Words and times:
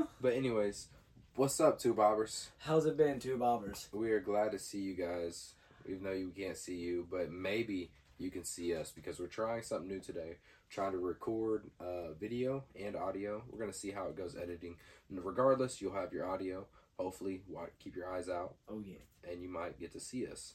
know. 0.00 0.08
But 0.20 0.34
anyways, 0.34 0.88
what's 1.36 1.60
up, 1.60 1.78
two 1.78 1.94
bobbers? 1.94 2.48
How's 2.58 2.86
it 2.86 2.96
been, 2.96 3.18
two 3.18 3.36
bobbers? 3.36 3.88
We 3.92 4.10
are 4.12 4.20
glad 4.20 4.52
to 4.52 4.58
see 4.58 4.78
you 4.78 4.94
guys, 4.94 5.54
even 5.88 6.04
though 6.04 6.12
you 6.12 6.32
can't 6.36 6.56
see 6.56 6.76
you, 6.76 7.06
but 7.10 7.30
maybe 7.30 7.90
you 8.18 8.30
can 8.30 8.44
see 8.44 8.74
us 8.74 8.90
because 8.94 9.18
we're 9.18 9.26
trying 9.26 9.62
something 9.62 9.88
new 9.88 10.00
today. 10.00 10.36
trying 10.68 10.92
to 10.92 10.98
record 10.98 11.64
uh, 11.80 12.12
video 12.18 12.62
and 12.80 12.94
audio. 12.94 13.42
We're 13.50 13.58
gonna 13.58 13.72
see 13.72 13.90
how 13.90 14.06
it 14.06 14.16
goes 14.16 14.36
editing. 14.36 14.76
And 15.08 15.24
regardless, 15.24 15.80
you'll 15.80 15.94
have 15.94 16.12
your 16.12 16.26
audio. 16.28 16.66
Hopefully, 16.98 17.42
keep 17.82 17.96
your 17.96 18.12
eyes 18.12 18.28
out, 18.28 18.54
Oh 18.68 18.80
yeah. 18.84 19.30
and 19.30 19.42
you 19.42 19.48
might 19.48 19.80
get 19.80 19.92
to 19.92 20.00
see 20.00 20.26
us. 20.26 20.54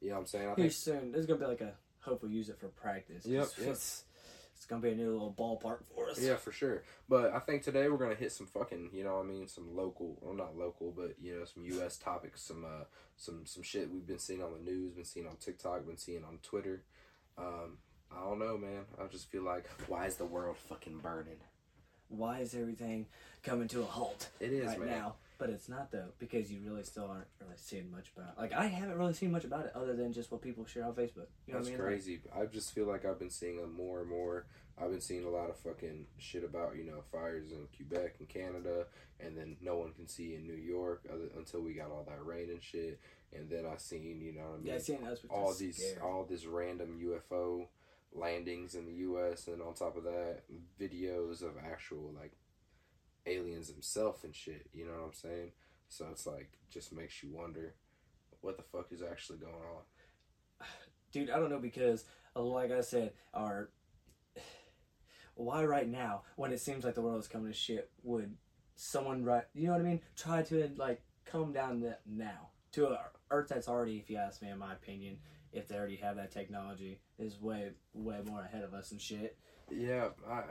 You 0.00 0.08
know 0.08 0.16
what 0.16 0.20
I'm 0.22 0.26
saying? 0.26 0.44
I 0.44 0.48
Here 0.48 0.56
think 0.56 0.72
soon. 0.72 1.12
This 1.12 1.20
is 1.20 1.26
gonna 1.26 1.38
be 1.40 1.46
like 1.46 1.60
a. 1.60 1.72
Hopefully, 2.00 2.32
use 2.32 2.48
it 2.50 2.58
for 2.58 2.68
practice. 2.68 3.24
Yep, 3.24 3.48
yep. 3.58 3.68
It's, 3.70 4.04
it's 4.56 4.66
gonna 4.66 4.82
be 4.82 4.90
a 4.90 4.94
new 4.94 5.12
little 5.12 5.34
ballpark 5.36 5.80
for 5.94 6.08
us. 6.10 6.20
Yeah, 6.20 6.36
for 6.36 6.52
sure. 6.52 6.82
But 7.08 7.32
I 7.34 7.38
think 7.40 7.62
today 7.62 7.88
we're 7.88 7.98
gonna 7.98 8.14
hit 8.14 8.32
some 8.32 8.46
fucking, 8.46 8.90
you 8.92 9.04
know, 9.04 9.16
what 9.16 9.24
I 9.24 9.28
mean, 9.28 9.48
some 9.48 9.74
local, 9.76 10.16
well, 10.20 10.34
not 10.34 10.56
local, 10.56 10.92
but 10.96 11.14
you 11.20 11.38
know, 11.38 11.44
some 11.44 11.64
U.S. 11.64 11.96
topics, 11.96 12.42
some, 12.42 12.64
uh, 12.64 12.84
some, 13.16 13.42
some 13.44 13.62
shit 13.62 13.90
we've 13.90 14.06
been 14.06 14.18
seeing 14.18 14.42
on 14.42 14.52
the 14.52 14.70
news, 14.70 14.92
been 14.92 15.04
seeing 15.04 15.26
on 15.26 15.36
TikTok, 15.36 15.86
been 15.86 15.96
seeing 15.96 16.24
on 16.24 16.38
Twitter. 16.42 16.82
Um, 17.36 17.78
I 18.16 18.20
don't 18.20 18.38
know, 18.38 18.56
man. 18.56 18.82
I 19.02 19.06
just 19.06 19.30
feel 19.30 19.42
like, 19.42 19.68
why 19.88 20.06
is 20.06 20.16
the 20.16 20.24
world 20.24 20.56
fucking 20.56 20.98
burning? 20.98 21.38
Why 22.08 22.40
is 22.40 22.54
everything 22.54 23.06
coming 23.42 23.66
to 23.68 23.80
a 23.80 23.86
halt 23.86 24.28
It 24.40 24.52
is, 24.52 24.66
right 24.66 24.78
man. 24.80 24.88
now? 24.88 25.14
But 25.36 25.50
it's 25.50 25.68
not 25.68 25.90
though, 25.90 26.08
because 26.18 26.52
you 26.52 26.60
really 26.64 26.84
still 26.84 27.04
aren't 27.04 27.26
really 27.40 27.54
seeing 27.56 27.90
much 27.90 28.12
about. 28.16 28.38
Like 28.38 28.52
I 28.52 28.66
haven't 28.66 28.96
really 28.96 29.14
seen 29.14 29.32
much 29.32 29.44
about 29.44 29.66
it 29.66 29.72
other 29.74 29.94
than 29.94 30.12
just 30.12 30.30
what 30.30 30.42
people 30.42 30.64
share 30.64 30.84
on 30.84 30.92
Facebook. 30.92 31.26
You 31.46 31.54
know 31.54 31.58
That's 31.58 31.70
what 31.70 31.74
I 31.74 31.78
mean? 31.78 31.78
Like, 31.78 31.78
crazy. 31.78 32.20
I 32.36 32.46
just 32.46 32.72
feel 32.72 32.86
like 32.86 33.04
I've 33.04 33.18
been 33.18 33.30
seeing 33.30 33.58
it 33.58 33.72
more 33.72 34.00
and 34.00 34.08
more. 34.08 34.46
I've 34.80 34.90
been 34.90 35.00
seeing 35.00 35.24
a 35.24 35.30
lot 35.30 35.50
of 35.50 35.56
fucking 35.56 36.06
shit 36.18 36.44
about 36.44 36.76
you 36.76 36.84
know 36.84 37.02
fires 37.12 37.52
in 37.52 37.66
Quebec 37.76 38.16
and 38.18 38.28
Canada, 38.28 38.86
and 39.20 39.36
then 39.36 39.56
no 39.60 39.76
one 39.76 39.92
can 39.92 40.08
see 40.08 40.34
in 40.34 40.46
New 40.46 40.54
York 40.54 41.04
other, 41.12 41.28
until 41.36 41.62
we 41.62 41.74
got 41.74 41.90
all 41.90 42.04
that 42.08 42.24
rain 42.24 42.50
and 42.50 42.62
shit. 42.62 43.00
And 43.32 43.50
then 43.50 43.64
I 43.66 43.76
seen 43.76 44.20
you 44.20 44.32
know 44.32 44.42
what 44.42 44.54
I 44.54 44.62
mean 44.62 44.72
yeah, 44.72 44.78
seen 44.78 45.04
us 45.04 45.22
with 45.22 45.32
all 45.32 45.52
these 45.54 45.76
scary. 45.76 46.00
all 46.00 46.24
this 46.28 46.46
random 46.46 47.00
UFO 47.02 47.66
landings 48.12 48.74
in 48.74 48.86
the 48.86 48.92
U.S. 48.92 49.48
and 49.48 49.60
on 49.60 49.74
top 49.74 49.96
of 49.96 50.04
that, 50.04 50.42
videos 50.80 51.42
of 51.42 51.52
actual 51.64 52.12
like 52.18 52.32
aliens 53.26 53.68
themselves 53.68 54.24
and 54.24 54.34
shit. 54.34 54.66
You 54.72 54.86
know 54.86 54.92
what 54.92 55.06
I'm 55.06 55.12
saying? 55.12 55.52
So 55.88 56.06
it's 56.10 56.26
like 56.26 56.58
just 56.70 56.92
makes 56.92 57.22
you 57.22 57.30
wonder 57.32 57.74
what 58.40 58.56
the 58.56 58.62
fuck 58.62 58.92
is 58.92 59.02
actually 59.02 59.38
going 59.38 59.54
on. 59.54 60.66
dude 61.12 61.30
i 61.30 61.38
don't 61.38 61.50
know 61.50 61.58
because 61.58 62.04
uh, 62.36 62.42
like 62.42 62.70
i 62.70 62.80
said 62.80 63.12
our 63.32 63.70
why 65.34 65.64
right 65.64 65.88
now 65.88 66.22
when 66.36 66.52
it 66.52 66.60
seems 66.60 66.84
like 66.84 66.94
the 66.94 67.02
world 67.02 67.20
is 67.20 67.28
coming 67.28 67.50
to 67.50 67.56
shit 67.56 67.90
would 68.02 68.34
someone 68.76 69.24
right 69.24 69.44
you 69.54 69.66
know 69.66 69.72
what 69.72 69.80
i 69.80 69.84
mean 69.84 70.00
try 70.16 70.42
to 70.42 70.70
like 70.76 71.02
calm 71.30 71.52
down 71.52 71.80
that 71.80 72.00
now 72.06 72.48
to 72.72 72.86
a 72.86 72.98
earth 73.30 73.48
that's 73.48 73.68
already 73.68 73.96
if 73.96 74.10
you 74.10 74.16
ask 74.16 74.42
me 74.42 74.50
in 74.50 74.58
my 74.58 74.72
opinion 74.72 75.16
if 75.52 75.68
they 75.68 75.76
already 75.76 75.96
have 75.96 76.16
that 76.16 76.32
technology 76.32 76.98
is 77.18 77.40
way 77.40 77.70
way 77.92 78.18
more 78.26 78.42
ahead 78.42 78.64
of 78.64 78.74
us 78.74 78.90
and 78.90 79.00
shit 79.00 79.38
Yeah, 79.70 80.08
I, 80.28 80.32
I, 80.32 80.42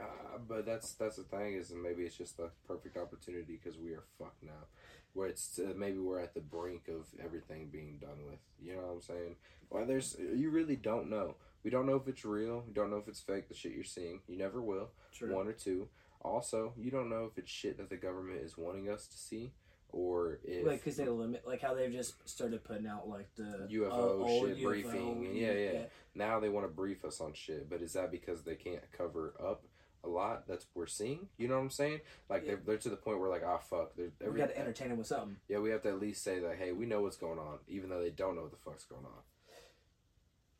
but 0.48 0.66
that's 0.66 0.94
that's 0.94 1.16
the 1.16 1.22
thing 1.22 1.54
is 1.54 1.72
maybe 1.72 2.02
it's 2.02 2.16
just 2.16 2.36
the 2.36 2.50
perfect 2.66 2.96
opportunity 2.96 3.58
because 3.62 3.78
we 3.78 3.92
are 3.92 4.04
fucked 4.18 4.42
now. 4.42 4.66
Where 5.12 5.28
it's 5.28 5.58
uh, 5.58 5.72
maybe 5.76 5.98
we're 5.98 6.20
at 6.20 6.34
the 6.34 6.40
brink 6.40 6.88
of 6.88 7.06
everything 7.24 7.68
being 7.70 7.98
done 8.00 8.26
with. 8.26 8.40
You 8.60 8.74
know 8.74 8.82
what 8.82 8.94
I'm 8.94 9.00
saying? 9.02 9.36
Well, 9.70 9.86
there's 9.86 10.16
you 10.18 10.50
really 10.50 10.76
don't 10.76 11.08
know. 11.08 11.36
We 11.62 11.70
don't 11.70 11.86
know 11.86 11.96
if 11.96 12.08
it's 12.08 12.24
real. 12.24 12.64
We 12.66 12.74
don't 12.74 12.90
know 12.90 12.98
if 12.98 13.08
it's 13.08 13.20
fake. 13.20 13.48
The 13.48 13.54
shit 13.54 13.72
you're 13.72 13.84
seeing, 13.84 14.20
you 14.26 14.36
never 14.36 14.60
will. 14.60 14.90
True. 15.12 15.34
One 15.34 15.48
or 15.48 15.52
two. 15.52 15.88
Also, 16.20 16.72
you 16.76 16.90
don't 16.90 17.10
know 17.10 17.28
if 17.30 17.38
it's 17.38 17.50
shit 17.50 17.76
that 17.78 17.90
the 17.90 17.96
government 17.96 18.40
is 18.42 18.56
wanting 18.56 18.88
us 18.88 19.06
to 19.06 19.16
see, 19.16 19.52
or 19.94 20.40
if 20.44 20.66
like 20.66 20.80
because 20.80 20.96
they 20.96 21.06
limit 21.08 21.46
like 21.46 21.62
how 21.62 21.74
they've 21.74 21.92
just 21.92 22.28
started 22.28 22.64
putting 22.64 22.86
out 22.86 23.08
like 23.08 23.28
the 23.36 23.68
UFO 23.70 24.24
uh, 24.24 24.46
shit 24.46 24.62
briefing 24.62 25.26
and 25.26 25.36
yeah, 25.36 25.52
yeah. 25.52 25.82
now 26.14 26.40
they 26.40 26.48
want 26.48 26.66
to 26.66 26.72
brief 26.72 27.04
us 27.04 27.20
on 27.20 27.32
shit. 27.32 27.70
But 27.70 27.80
is 27.80 27.92
that 27.92 28.10
because 28.10 28.42
they 28.42 28.56
can't 28.56 28.82
cover 28.92 29.34
up 29.40 29.64
a 30.02 30.08
lot 30.08 30.46
that's 30.48 30.66
we're 30.74 30.86
seeing? 30.86 31.28
You 31.38 31.48
know 31.48 31.54
what 31.54 31.62
I'm 31.62 31.70
saying? 31.70 32.00
Like 32.28 32.42
Yeah. 32.42 32.48
they're, 32.48 32.62
they're 32.66 32.78
to 32.78 32.90
the 32.90 32.96
point 32.96 33.20
where 33.20 33.30
like 33.30 33.44
ah 33.46 33.58
fuck, 33.58 33.94
they're, 33.96 34.10
we 34.30 34.36
got 34.38 34.48
to 34.48 34.58
entertain 34.58 34.88
them 34.88 34.98
with 34.98 35.06
something 35.06 35.36
yeah 35.48 35.58
we 35.58 35.70
have 35.70 35.82
to 35.82 35.88
at 35.90 36.00
least 36.00 36.22
say 36.24 36.40
that 36.40 36.56
hey 36.56 36.72
we 36.72 36.86
know 36.86 37.00
what's 37.02 37.16
going 37.16 37.38
on 37.38 37.58
even 37.68 37.88
though 37.88 38.00
they 38.02 38.10
don't 38.10 38.34
know 38.34 38.42
what 38.42 38.50
the 38.50 38.56
fuck's 38.56 38.84
going 38.84 39.04
on. 39.04 39.22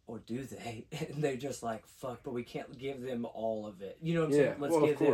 Or 0.07 0.19
do 0.19 0.45
they? 0.45 0.87
And 0.93 1.25
they're 1.25 1.37
just 1.37 1.63
like, 1.63 1.87
fuck, 1.87 2.21
but 2.23 2.35
we 2.35 2.43
can't 2.43 2.79
give 2.79 3.01
them 3.01 3.25
all 3.25 3.67
of 3.67 3.81
it. 3.81 3.99
You 4.03 4.15
know 4.15 4.21
what 4.21 4.27
I'm 4.27 4.33
Yeah, 4.33 4.39
saying? 4.49 4.57
Let's 4.61 4.73
well 4.75 4.85
of 4.85 4.91
give 4.91 4.99
them. 4.99 5.09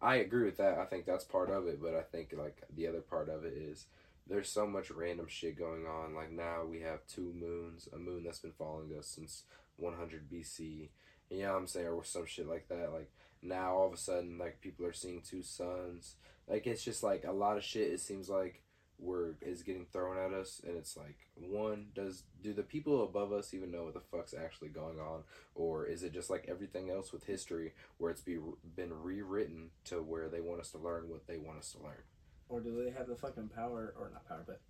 I 0.00 0.16
agree 0.16 0.44
with 0.44 0.58
that. 0.58 0.78
I 0.78 0.84
think 0.84 1.06
that's 1.06 1.24
part 1.24 1.50
of 1.50 1.66
it, 1.66 1.82
but 1.82 1.94
I 1.94 2.02
think 2.02 2.32
like 2.36 2.62
the 2.74 2.86
other 2.86 3.00
part 3.00 3.28
of 3.28 3.44
it 3.44 3.54
is 3.54 3.86
there's 4.28 4.48
so 4.48 4.66
much 4.66 4.90
random 4.90 5.26
shit 5.28 5.58
going 5.58 5.86
on. 5.86 6.14
Like 6.14 6.30
now 6.30 6.64
we 6.64 6.80
have 6.80 7.06
two 7.06 7.32
moons, 7.34 7.88
a 7.92 7.98
moon 7.98 8.22
that's 8.24 8.38
been 8.38 8.52
following 8.52 8.96
us 8.96 9.08
since 9.08 9.44
100 9.76 10.30
BC. 10.30 10.88
You 11.30 11.42
know 11.42 11.52
what 11.52 11.58
I'm 11.58 11.66
saying, 11.66 11.88
or 11.88 12.04
some 12.04 12.26
shit 12.26 12.48
like 12.48 12.68
that. 12.68 12.92
Like 12.92 13.10
now 13.42 13.74
all 13.74 13.88
of 13.88 13.92
a 13.92 13.96
sudden, 13.96 14.38
like 14.38 14.60
people 14.60 14.86
are 14.86 14.92
seeing 14.92 15.20
two 15.20 15.42
suns. 15.42 16.14
Like 16.46 16.66
it's 16.66 16.84
just 16.84 17.02
like 17.02 17.24
a 17.24 17.32
lot 17.32 17.56
of 17.56 17.64
shit. 17.64 17.92
It 17.92 18.00
seems 18.00 18.28
like 18.28 18.62
we're 18.98 19.34
is 19.40 19.62
getting 19.62 19.86
thrown 19.92 20.18
at 20.18 20.32
us, 20.32 20.60
and 20.66 20.76
it's 20.76 20.96
like 20.96 21.16
one 21.34 21.86
does 21.94 22.24
do 22.42 22.52
the 22.52 22.62
people 22.62 23.04
above 23.04 23.32
us 23.32 23.54
even 23.54 23.70
know 23.70 23.84
what 23.84 23.94
the 23.94 24.00
fuck's 24.00 24.34
actually 24.34 24.68
going 24.68 24.98
on, 24.98 25.22
or 25.54 25.86
is 25.86 26.02
it 26.02 26.12
just 26.12 26.30
like 26.30 26.46
everything 26.48 26.90
else 26.90 27.12
with 27.12 27.24
history 27.24 27.74
where 27.98 28.10
it's 28.10 28.20
be 28.20 28.38
been 28.76 28.92
rewritten 29.02 29.70
to 29.84 30.02
where 30.02 30.28
they 30.28 30.40
want 30.40 30.60
us 30.60 30.70
to 30.72 30.78
learn 30.78 31.08
what 31.08 31.26
they 31.26 31.38
want 31.38 31.58
us 31.58 31.72
to 31.72 31.82
learn? 31.82 32.02
Or 32.48 32.60
do 32.60 32.82
they 32.82 32.90
have 32.90 33.06
the 33.06 33.16
fucking 33.16 33.50
power, 33.54 33.94
or 33.98 34.10
not 34.12 34.26
power, 34.28 34.42
but 34.46 34.60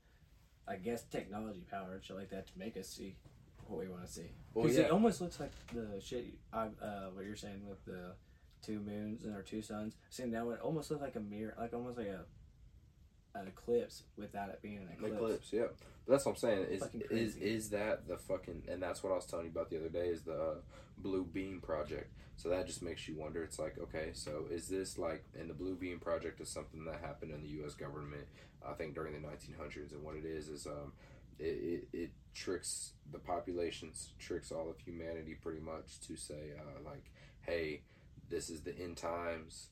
I 0.66 0.76
guess 0.76 1.04
technology 1.04 1.64
power 1.70 1.94
and 1.94 2.04
shit 2.04 2.16
like 2.16 2.30
that 2.30 2.46
to 2.48 2.58
make 2.58 2.76
us 2.76 2.88
see 2.88 3.16
what 3.66 3.78
we 3.80 3.88
want 3.88 4.04
to 4.04 4.12
see? 4.12 4.30
Well, 4.52 4.64
Because 4.64 4.78
yeah. 4.78 4.84
it 4.86 4.90
almost 4.90 5.20
looks 5.20 5.40
like 5.40 5.52
the 5.72 6.00
shit, 6.04 6.26
I, 6.52 6.66
uh, 6.82 7.10
what 7.14 7.24
you're 7.24 7.36
saying 7.36 7.66
with 7.66 7.84
the 7.84 8.14
two 8.62 8.80
moons 8.80 9.24
and 9.24 9.34
our 9.34 9.42
two 9.42 9.62
suns. 9.62 9.94
Seeing 10.10 10.32
that 10.32 10.44
would 10.44 10.58
almost 10.60 10.90
look 10.90 11.00
like 11.00 11.16
a 11.16 11.20
mirror, 11.20 11.54
like 11.58 11.72
almost 11.72 11.96
like 11.96 12.08
a 12.08 12.24
an 13.40 13.48
eclipse 13.48 14.02
without 14.16 14.48
it 14.48 14.60
being 14.62 14.78
an 14.78 14.88
eclipse. 14.92 15.14
Eclipse, 15.14 15.52
yeah. 15.52 15.66
But 16.06 16.12
that's 16.12 16.24
what 16.24 16.32
I'm 16.32 16.38
saying. 16.38 16.66
Is 16.70 16.82
is 17.10 17.36
is 17.36 17.70
that 17.70 18.08
the 18.08 18.16
fucking 18.16 18.62
and 18.68 18.82
that's 18.82 19.02
what 19.02 19.12
I 19.12 19.16
was 19.16 19.26
telling 19.26 19.46
you 19.46 19.50
about 19.50 19.70
the 19.70 19.78
other 19.78 19.88
day 19.88 20.08
is 20.08 20.22
the 20.22 20.40
uh, 20.40 20.54
Blue 20.98 21.24
Beam 21.24 21.60
project. 21.60 22.12
So 22.36 22.48
that 22.50 22.66
just 22.66 22.82
makes 22.82 23.08
you 23.08 23.16
wonder. 23.16 23.42
It's 23.42 23.58
like, 23.58 23.78
okay, 23.78 24.10
so 24.12 24.46
is 24.50 24.68
this 24.68 24.96
like 24.96 25.24
and 25.38 25.50
the 25.50 25.54
Blue 25.54 25.74
Beam 25.74 25.98
project 25.98 26.40
is 26.40 26.48
something 26.48 26.84
that 26.84 27.00
happened 27.00 27.32
in 27.32 27.42
the 27.42 27.48
U.S. 27.60 27.74
government, 27.74 28.26
I 28.66 28.74
think 28.74 28.94
during 28.94 29.12
the 29.12 29.26
1900s, 29.26 29.92
and 29.92 30.02
what 30.04 30.14
it 30.14 30.24
is 30.24 30.48
is 30.48 30.66
um, 30.66 30.92
it, 31.38 31.44
it, 31.44 31.88
it 31.92 32.10
tricks 32.34 32.92
the 33.10 33.18
populations, 33.18 34.12
tricks 34.18 34.52
all 34.52 34.70
of 34.70 34.78
humanity 34.78 35.34
pretty 35.34 35.60
much 35.60 36.00
to 36.06 36.16
say 36.16 36.52
uh, 36.56 36.88
like, 36.88 37.10
hey, 37.40 37.82
this 38.28 38.50
is 38.50 38.62
the 38.62 38.78
end 38.78 38.96
times 38.96 39.68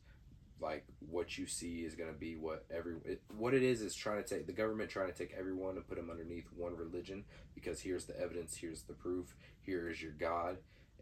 like 0.61 0.85
what 1.11 1.37
you 1.37 1.47
see 1.47 1.81
is 1.81 1.95
going 1.95 2.13
to 2.13 2.19
be 2.19 2.37
what 2.37 2.65
every 2.75 2.95
it, 3.05 3.21
what 3.37 3.55
it 3.55 3.63
is 3.63 3.83
is 3.83 3.95
trying 3.95 4.23
to 4.23 4.29
take 4.29 4.47
the 4.47 4.53
government 4.53 4.89
trying 4.89 5.11
to 5.11 5.17
take 5.17 5.35
everyone 5.39 5.77
and 5.77 5.87
put 5.87 5.97
them 5.97 6.11
underneath 6.11 6.47
one 6.57 6.75
religion 6.77 7.25
because 7.55 7.81
here's 7.81 8.07
the 8.07 8.19
evidence 8.19 8.57
here's 8.57 8.83
the 8.83 8.95
proof 8.95 9.37
here 9.61 9.89
is 9.89 10.03
your 10.03 10.13
god 10.13 10.57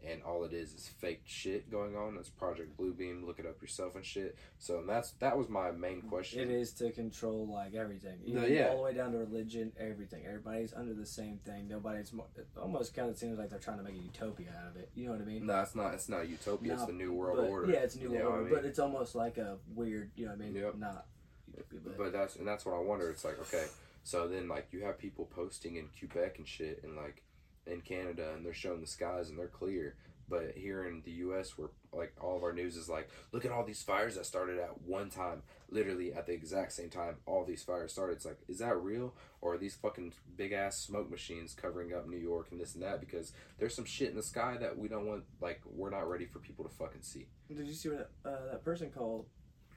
and 0.07 0.21
all 0.23 0.43
it 0.43 0.53
is 0.53 0.73
is 0.73 0.87
fake 0.99 1.21
shit 1.25 1.69
going 1.71 1.95
on 1.95 2.15
that's 2.15 2.29
project 2.29 2.77
bluebeam 2.77 3.25
look 3.25 3.39
it 3.39 3.45
up 3.45 3.61
yourself 3.61 3.95
and 3.95 4.05
shit 4.05 4.35
so 4.59 4.83
that's 4.87 5.11
that 5.19 5.37
was 5.37 5.49
my 5.49 5.71
main 5.71 6.01
question 6.01 6.39
It 6.41 6.49
is 6.49 6.71
to 6.73 6.91
control 6.91 7.47
like 7.47 7.73
everything. 7.75 8.19
No, 8.27 8.45
yeah. 8.45 8.69
All 8.69 8.77
the 8.77 8.83
way 8.83 8.93
down 8.93 9.11
to 9.11 9.17
religion, 9.17 9.71
everything. 9.79 10.23
Everybody's 10.25 10.73
under 10.73 10.93
the 10.93 11.05
same 11.05 11.39
thing. 11.45 11.67
Nobody's. 11.67 12.11
It 12.37 12.47
almost 12.59 12.95
kind 12.95 13.09
of 13.09 13.17
seems 13.17 13.37
like 13.39 13.49
they're 13.49 13.59
trying 13.59 13.77
to 13.77 13.83
make 13.83 13.93
a 13.95 13.97
utopia 13.97 14.47
out 14.61 14.71
of 14.71 14.77
it. 14.77 14.89
You 14.95 15.05
know 15.05 15.11
what 15.13 15.21
I 15.21 15.25
mean? 15.25 15.45
no 15.45 15.59
it's 15.61 15.75
not 15.75 15.93
it's 15.93 16.09
not 16.09 16.27
utopia 16.27 16.73
it's 16.73 16.85
the 16.85 16.93
new 16.93 17.13
world 17.13 17.37
but, 17.37 17.49
order 17.49 17.71
Yeah, 17.71 17.79
it's 17.79 17.95
a 17.95 17.99
new 17.99 18.11
world 18.11 18.23
what 18.23 18.31
I 18.31 18.35
order, 18.35 18.43
mean? 18.45 18.53
but 18.55 18.65
it's 18.65 18.79
almost 18.79 19.15
like 19.15 19.37
a 19.37 19.57
weird. 19.73 20.11
You 20.15 20.25
know 20.25 20.31
what 20.31 20.41
I 20.41 20.45
mean? 20.45 20.55
Yep. 20.55 20.75
Not. 20.77 21.05
utopia, 21.47 21.79
but- 21.83 21.97
But 21.97 22.13
that's 22.13 22.35
and 22.35 22.47
that's 22.47 22.65
what 22.65 22.75
I 22.75 22.79
wonder. 22.79 23.09
It's 23.09 23.25
like 23.25 23.39
okay, 23.39 23.65
so 24.03 24.27
then 24.27 24.47
like 24.47 24.67
you 24.71 24.81
have 24.81 24.97
people 24.97 25.25
posting 25.25 25.75
in 25.77 25.89
Quebec 25.97 26.37
and 26.37 26.47
shit, 26.47 26.81
and 26.83 26.95
like 26.95 27.23
in 27.67 27.81
Canada, 27.81 28.33
and 28.35 28.45
they're 28.45 28.53
showing 28.53 28.81
the 28.81 28.87
skies 28.87 29.29
and 29.29 29.37
they're 29.37 29.47
clear. 29.47 29.95
But 30.27 30.53
here 30.55 30.87
in 30.87 31.03
the 31.05 31.11
U.S., 31.11 31.55
where 31.55 31.69
like 31.93 32.13
all 32.19 32.35
of 32.35 32.43
our 32.43 32.51
news 32.51 32.75
is 32.75 32.89
like, 32.89 33.09
look 33.31 33.45
at 33.45 33.51
all 33.51 33.63
these 33.63 33.83
fires 33.83 34.15
that 34.15 34.25
started 34.25 34.57
at 34.57 34.81
one 34.81 35.09
time, 35.11 35.43
literally 35.69 36.13
at 36.13 36.25
the 36.25 36.33
exact 36.33 36.73
same 36.73 36.89
time. 36.89 37.17
All 37.27 37.45
these 37.45 37.63
fires 37.63 37.93
started. 37.93 38.13
It's 38.13 38.25
like, 38.25 38.39
is 38.47 38.57
that 38.57 38.75
real, 38.81 39.13
or 39.41 39.53
are 39.53 39.57
these 39.59 39.75
fucking 39.75 40.13
big 40.35 40.51
ass 40.51 40.77
smoke 40.79 41.11
machines 41.11 41.53
covering 41.53 41.93
up 41.93 42.07
New 42.07 42.17
York 42.17 42.47
and 42.51 42.59
this 42.59 42.73
and 42.73 42.83
that? 42.83 43.01
Because 43.01 43.33
there's 43.59 43.75
some 43.75 43.85
shit 43.85 44.09
in 44.09 44.15
the 44.15 44.23
sky 44.23 44.57
that 44.59 44.75
we 44.77 44.87
don't 44.87 45.05
want. 45.05 45.25
Like 45.41 45.61
we're 45.63 45.91
not 45.91 46.09
ready 46.09 46.25
for 46.25 46.39
people 46.39 46.65
to 46.65 46.71
fucking 46.71 47.03
see. 47.03 47.27
Did 47.47 47.67
you 47.67 47.73
see 47.73 47.89
what 47.89 48.09
uh, 48.25 48.51
that 48.51 48.63
person 48.63 48.89
called 48.89 49.27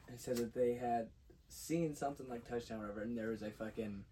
and 0.09 0.19
said 0.19 0.39
that 0.39 0.55
they 0.55 0.75
had 0.75 1.09
seen 1.49 1.95
something 1.95 2.29
like 2.29 2.49
touchdown 2.49 2.79
or 2.79 2.89
whatever, 2.89 3.03
and 3.03 3.17
there 3.17 3.29
was 3.29 3.43
a 3.43 3.51
fucking 3.51 4.05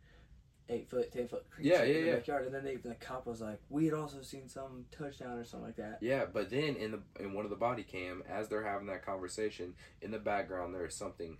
eight 0.68 0.88
foot, 0.90 1.12
ten 1.12 1.28
foot 1.28 1.48
creature 1.50 1.70
Yeah, 1.70 1.82
in 1.84 1.92
the 1.92 2.06
yeah. 2.08 2.14
backyard, 2.16 2.46
and 2.46 2.54
then 2.54 2.64
they, 2.64 2.76
the 2.76 2.94
cop 2.94 3.26
was 3.26 3.40
like, 3.40 3.60
"We 3.68 3.84
had 3.84 3.94
also 3.94 4.22
seen 4.22 4.48
some 4.48 4.86
touchdown 4.90 5.38
or 5.38 5.44
something 5.44 5.66
like 5.66 5.76
that." 5.76 5.98
Yeah, 6.00 6.24
but 6.32 6.50
then 6.50 6.76
in 6.76 6.90
the 6.92 7.00
in 7.20 7.32
one 7.34 7.44
of 7.44 7.50
the 7.50 7.56
body 7.56 7.82
cam, 7.82 8.22
as 8.28 8.48
they're 8.48 8.64
having 8.64 8.86
that 8.88 9.04
conversation, 9.04 9.74
in 10.02 10.10
the 10.10 10.18
background 10.18 10.74
there 10.74 10.86
is 10.86 10.94
something 10.94 11.38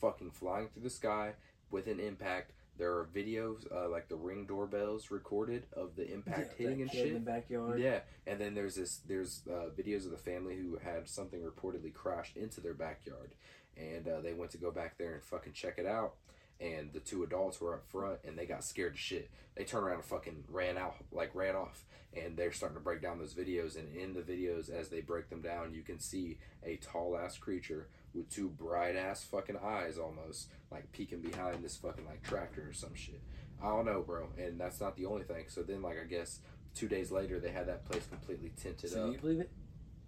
fucking 0.00 0.30
flying 0.30 0.68
through 0.68 0.82
the 0.82 0.90
sky 0.90 1.32
with 1.70 1.86
an 1.86 2.00
impact. 2.00 2.52
There 2.78 2.92
are 2.92 3.08
videos, 3.14 3.64
uh, 3.74 3.88
like 3.88 4.08
the 4.08 4.16
ring 4.16 4.44
doorbells 4.44 5.10
recorded 5.10 5.64
of 5.72 5.96
the 5.96 6.12
impact 6.12 6.50
Yeah, 6.58 6.66
hitting 6.66 6.82
and 6.82 6.90
kid 6.90 7.06
in 7.06 7.14
the 7.14 7.20
backyard. 7.20 7.80
Yeah, 7.80 8.00
and 8.26 8.38
then 8.38 8.54
there's 8.54 8.74
this 8.74 9.00
there's 9.08 9.42
uh, 9.50 9.70
videos 9.74 10.04
of 10.04 10.10
the 10.10 10.18
family 10.18 10.56
who 10.56 10.76
had 10.84 11.08
something 11.08 11.40
reportedly 11.40 11.92
crashed 11.94 12.36
into 12.36 12.60
their 12.60 12.74
backyard, 12.74 13.34
and 13.78 14.06
uh, 14.06 14.20
they 14.20 14.34
went 14.34 14.50
to 14.50 14.58
go 14.58 14.70
back 14.70 14.98
there 14.98 15.14
and 15.14 15.24
fucking 15.24 15.54
check 15.54 15.78
it 15.78 15.86
out. 15.86 16.16
And 16.60 16.92
the 16.92 17.00
two 17.00 17.22
adults 17.22 17.60
were 17.60 17.74
up 17.74 17.86
front, 17.86 18.18
and 18.24 18.36
they 18.38 18.46
got 18.46 18.64
scared 18.64 18.94
to 18.94 18.98
shit. 18.98 19.30
They 19.56 19.64
turned 19.64 19.84
around 19.84 19.96
and 19.96 20.04
fucking 20.04 20.44
ran 20.48 20.78
out, 20.78 20.96
like 21.12 21.34
ran 21.34 21.54
off. 21.54 21.84
And 22.16 22.34
they're 22.36 22.52
starting 22.52 22.78
to 22.78 22.82
break 22.82 23.02
down 23.02 23.18
those 23.18 23.34
videos. 23.34 23.76
And 23.78 23.94
in 23.94 24.14
the 24.14 24.20
videos, 24.22 24.70
as 24.70 24.88
they 24.88 25.00
break 25.02 25.28
them 25.28 25.42
down, 25.42 25.74
you 25.74 25.82
can 25.82 25.98
see 25.98 26.38
a 26.64 26.76
tall 26.76 27.18
ass 27.18 27.36
creature 27.36 27.88
with 28.14 28.30
two 28.30 28.48
bright 28.48 28.96
ass 28.96 29.22
fucking 29.24 29.58
eyes, 29.62 29.98
almost 29.98 30.48
like 30.70 30.90
peeking 30.92 31.20
behind 31.20 31.62
this 31.62 31.76
fucking 31.76 32.06
like 32.06 32.22
tractor 32.22 32.66
or 32.68 32.72
some 32.72 32.94
shit. 32.94 33.20
I 33.62 33.68
don't 33.68 33.84
know, 33.84 34.00
bro. 34.02 34.28
And 34.38 34.58
that's 34.58 34.80
not 34.80 34.96
the 34.96 35.04
only 35.06 35.24
thing. 35.24 35.44
So 35.48 35.62
then, 35.62 35.82
like, 35.82 35.98
I 36.02 36.04
guess 36.06 36.40
two 36.74 36.88
days 36.88 37.10
later, 37.10 37.38
they 37.38 37.50
had 37.50 37.68
that 37.68 37.84
place 37.84 38.06
completely 38.06 38.52
tinted 38.56 38.90
So 38.90 39.06
up. 39.08 39.12
you 39.12 39.18
believe 39.18 39.40
it? 39.40 39.50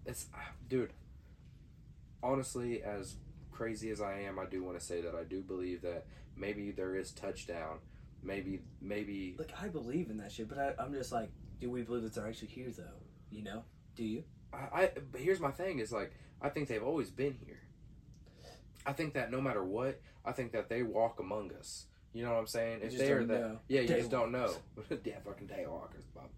It's 0.06 0.26
ah, 0.34 0.52
dude. 0.68 0.92
Honestly, 2.22 2.82
as 2.82 3.16
crazy 3.58 3.90
as 3.90 4.00
I 4.00 4.20
am, 4.20 4.38
I 4.38 4.46
do 4.46 4.62
want 4.62 4.78
to 4.78 4.84
say 4.84 5.00
that 5.00 5.16
I 5.16 5.25
do 5.25 5.43
believe 5.43 5.82
that 5.82 6.06
maybe 6.37 6.70
there 6.70 6.94
is 6.94 7.10
touchdown. 7.10 7.78
Maybe, 8.22 8.60
maybe 8.81 9.34
Like 9.38 9.52
I 9.60 9.69
believe 9.69 10.10
in 10.10 10.19
that 10.19 10.31
shit, 10.31 10.49
but 10.49 10.58
I, 10.58 10.75
I'm 10.82 10.93
just 10.93 11.10
like, 11.12 11.28
do 11.60 11.69
we 11.70 11.82
believe 11.82 12.05
that 12.05 12.14
they're 12.14 12.26
actually 12.28 12.49
here 12.49 12.70
though? 12.76 13.00
You 13.31 13.43
know? 13.43 13.64
Do 13.96 14.05
you? 14.05 14.22
I, 14.52 14.56
I. 14.82 14.90
But 15.10 15.20
here's 15.20 15.40
my 15.40 15.50
thing: 15.50 15.81
is 15.81 15.93
like 15.93 16.12
I 16.40 16.49
think 16.49 16.69
they've 16.69 16.82
always 16.82 17.10
been 17.10 17.34
here. 17.44 17.60
I 18.87 18.93
think 18.93 19.14
that 19.14 19.31
no 19.31 19.40
matter 19.40 19.62
what, 19.64 20.00
I 20.25 20.32
think 20.32 20.52
that 20.52 20.69
they 20.69 20.82
walk 20.82 21.19
among 21.20 21.52
us. 21.58 21.87
You 22.12 22.25
know 22.25 22.31
what 22.31 22.38
I'm 22.38 22.46
saying? 22.46 22.81
You 22.81 22.87
If 22.87 22.93
just 22.93 23.05
they 23.05 23.12
are 23.12 23.19
don't 23.19 23.28
that, 23.28 23.40
know. 23.40 23.58
yeah, 23.69 23.81
you 23.82 23.88
just 23.88 24.10
don't 24.10 24.32
know. 24.32 24.55
yeah, 25.05 25.14
fucking 25.25 25.49
daywalkers, 25.49 26.06
Bob. 26.14 26.31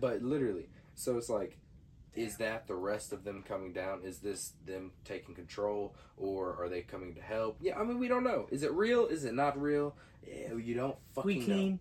But 0.00 0.22
literally, 0.22 0.68
so 0.94 1.18
it's 1.18 1.28
like, 1.28 1.58
is 2.18 2.36
that 2.38 2.66
the 2.66 2.74
rest 2.74 3.12
of 3.12 3.24
them 3.24 3.44
coming 3.46 3.72
down? 3.72 4.02
Is 4.02 4.18
this 4.18 4.54
them 4.66 4.92
taking 5.04 5.34
control, 5.34 5.94
or 6.16 6.56
are 6.60 6.68
they 6.68 6.82
coming 6.82 7.14
to 7.14 7.20
help? 7.20 7.58
Yeah, 7.60 7.78
I 7.78 7.84
mean, 7.84 7.98
we 7.98 8.08
don't 8.08 8.24
know. 8.24 8.48
Is 8.50 8.62
it 8.62 8.72
real? 8.72 9.06
Is 9.06 9.24
it 9.24 9.34
not 9.34 9.60
real? 9.60 9.94
Yeah, 10.26 10.54
you 10.54 10.74
don't 10.74 10.96
fucking 11.14 11.26
we 11.26 11.44
clean. 11.44 11.80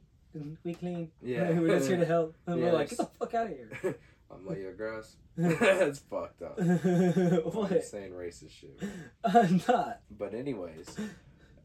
We 0.63 0.73
clean. 0.75 1.11
Yeah. 1.21 1.51
we're 1.59 1.77
just 1.77 1.89
here 1.89 1.97
to 1.97 2.05
help. 2.05 2.35
And 2.45 2.61
we're 2.61 2.71
like, 2.71 2.89
get 2.89 2.99
the 2.99 3.09
fuck 3.19 3.33
out 3.33 3.47
of 3.47 3.57
here. 3.57 3.97
I'm 4.31 4.45
like, 4.45 4.57
your 4.57 4.73
grass. 4.73 5.15
That's 5.37 5.99
fucked 5.99 6.41
up. 6.41 6.59
I'm 6.59 6.67
what? 6.67 7.83
saying 7.83 8.11
racist 8.11 8.51
shit. 8.51 8.77
I'm 9.23 9.61
not. 9.67 10.01
But 10.11 10.33
anyways, 10.33 10.97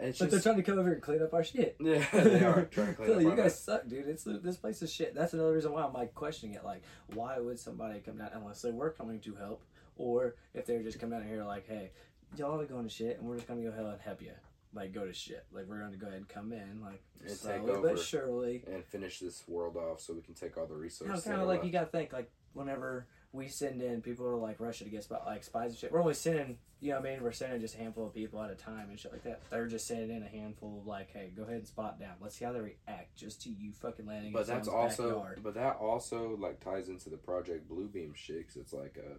it's 0.00 0.19
But 0.19 0.31
they're 0.31 0.41
trying 0.41 0.56
to 0.56 0.62
come 0.62 0.75
over 0.79 0.89
here 0.89 0.94
and 0.94 1.03
clean 1.03 1.23
up 1.23 1.33
our 1.35 1.44
shit. 1.44 1.77
yeah, 1.81 2.05
they 2.12 2.44
are 2.44 2.65
trying 2.67 2.89
to 2.89 2.94
clean 2.94 3.12
up 3.17 3.23
you 3.23 3.31
guys 3.31 3.37
mess. 3.39 3.61
suck, 3.61 3.87
dude. 3.89 4.09
It's 4.09 4.25
this 4.25 4.56
place 4.56 4.83
is 4.83 4.93
shit. 4.93 5.15
That's 5.15 5.33
another 5.33 5.53
reason 5.53 5.73
why 5.73 5.83
I'm 5.85 5.93
like 5.93 6.15
questioning 6.15 6.55
it. 6.56 6.65
Like, 6.65 6.83
why 7.15 7.39
would 7.39 7.59
somebody 7.59 8.00
come 8.00 8.19
down 8.19 8.31
unless 8.35 8.62
they 8.62 8.71
were 8.71 8.91
coming 8.91 9.21
to 9.21 9.35
help, 9.35 9.62
or 9.97 10.35
if 10.55 10.67
they're 10.67 10.83
just 10.83 10.99
coming 10.99 11.19
down 11.19 11.29
here 11.29 11.44
like, 11.44 11.67
hey, 11.69 11.91
y'all 12.37 12.61
are 12.61 12.65
going 12.67 12.85
to 12.85 12.91
shit, 12.91 13.19
and 13.19 13.29
we're 13.29 13.37
just 13.37 13.49
gonna 13.49 13.62
go 13.62 13.69
ahead 13.69 13.85
and 13.85 14.00
help 14.00 14.23
you. 14.23 14.33
Like, 14.75 14.93
go 14.94 15.05
to 15.06 15.12
shit. 15.12 15.44
Like, 15.53 15.67
we're 15.67 15.79
gonna 15.81 15.97
go 15.99 16.06
ahead 16.06 16.19
and 16.19 16.29
come 16.29 16.50
in, 16.53 16.81
like, 16.81 17.03
And 17.21 17.31
slowly 17.31 17.81
but 17.83 17.99
surely. 17.99 18.65
and 18.73 18.83
finish 18.85 19.19
this 19.19 19.44
world 19.47 19.77
off 19.77 20.00
so 20.00 20.15
we 20.15 20.23
can 20.23 20.33
take 20.35 20.56
all 20.56 20.65
the 20.67 20.73
You 20.73 20.79
know, 20.79 20.83
resources. 20.85 21.25
kind 21.25 21.41
of 21.43 21.47
like 21.47 21.59
left. 21.59 21.67
you 21.67 21.73
gotta 21.73 21.87
think 21.91 22.12
like 22.15 22.31
whenever 22.55 23.06
we 23.32 23.49
send 23.49 23.81
in 23.81 24.02
people 24.02 24.26
are 24.26 24.37
like 24.37 24.61
rushing 24.61 24.87
to 24.87 24.90
get 24.90 25.05
spot 25.05 25.23
like 25.25 25.43
spies 25.43 25.70
and 25.70 25.79
shit. 25.79 25.90
We're 25.90 26.00
only 26.02 26.12
sending, 26.14 26.58
you 26.81 26.90
know 26.90 27.00
what 27.00 27.08
I 27.08 27.12
mean? 27.14 27.23
We're 27.23 27.32
sending 27.32 27.61
just 27.61 27.75
a 27.75 27.79
handful 27.79 28.06
of 28.06 28.14
people 28.14 28.43
at 28.43 28.50
a 28.50 28.55
time 28.55 28.90
and 28.90 28.99
shit 28.99 29.11
like 29.12 29.25
that. 29.25 29.40
They're 29.50 29.67
just 29.67 29.87
sending 29.87 30.14
in 30.14 30.23
a 30.23 30.29
handful 30.29 30.79
of 30.81 30.87
like, 30.87 31.11
hey, 31.12 31.32
go 31.34 31.43
ahead 31.44 31.56
and 31.56 31.67
spot 31.67 31.99
down. 31.99 32.12
Let's 32.20 32.37
see 32.37 32.44
how 32.44 32.52
they 32.52 32.61
react 32.61 33.17
just 33.17 33.40
to 33.43 33.49
you 33.50 33.73
fucking 33.73 34.06
landing. 34.06 34.32
But 34.32 34.43
in 34.49 34.55
that's 34.55 34.69
also, 34.69 35.14
backyard. 35.20 35.40
but 35.43 35.55
that 35.55 35.76
also 35.76 36.37
like 36.38 36.61
ties 36.61 36.88
into 36.90 37.08
the 37.08 37.17
Project 37.17 37.69
Bluebeam 37.70 38.14
shit. 38.14 38.49
'cause 38.49 38.56
it's 38.58 38.73
like, 38.75 38.99
a, 38.99 39.17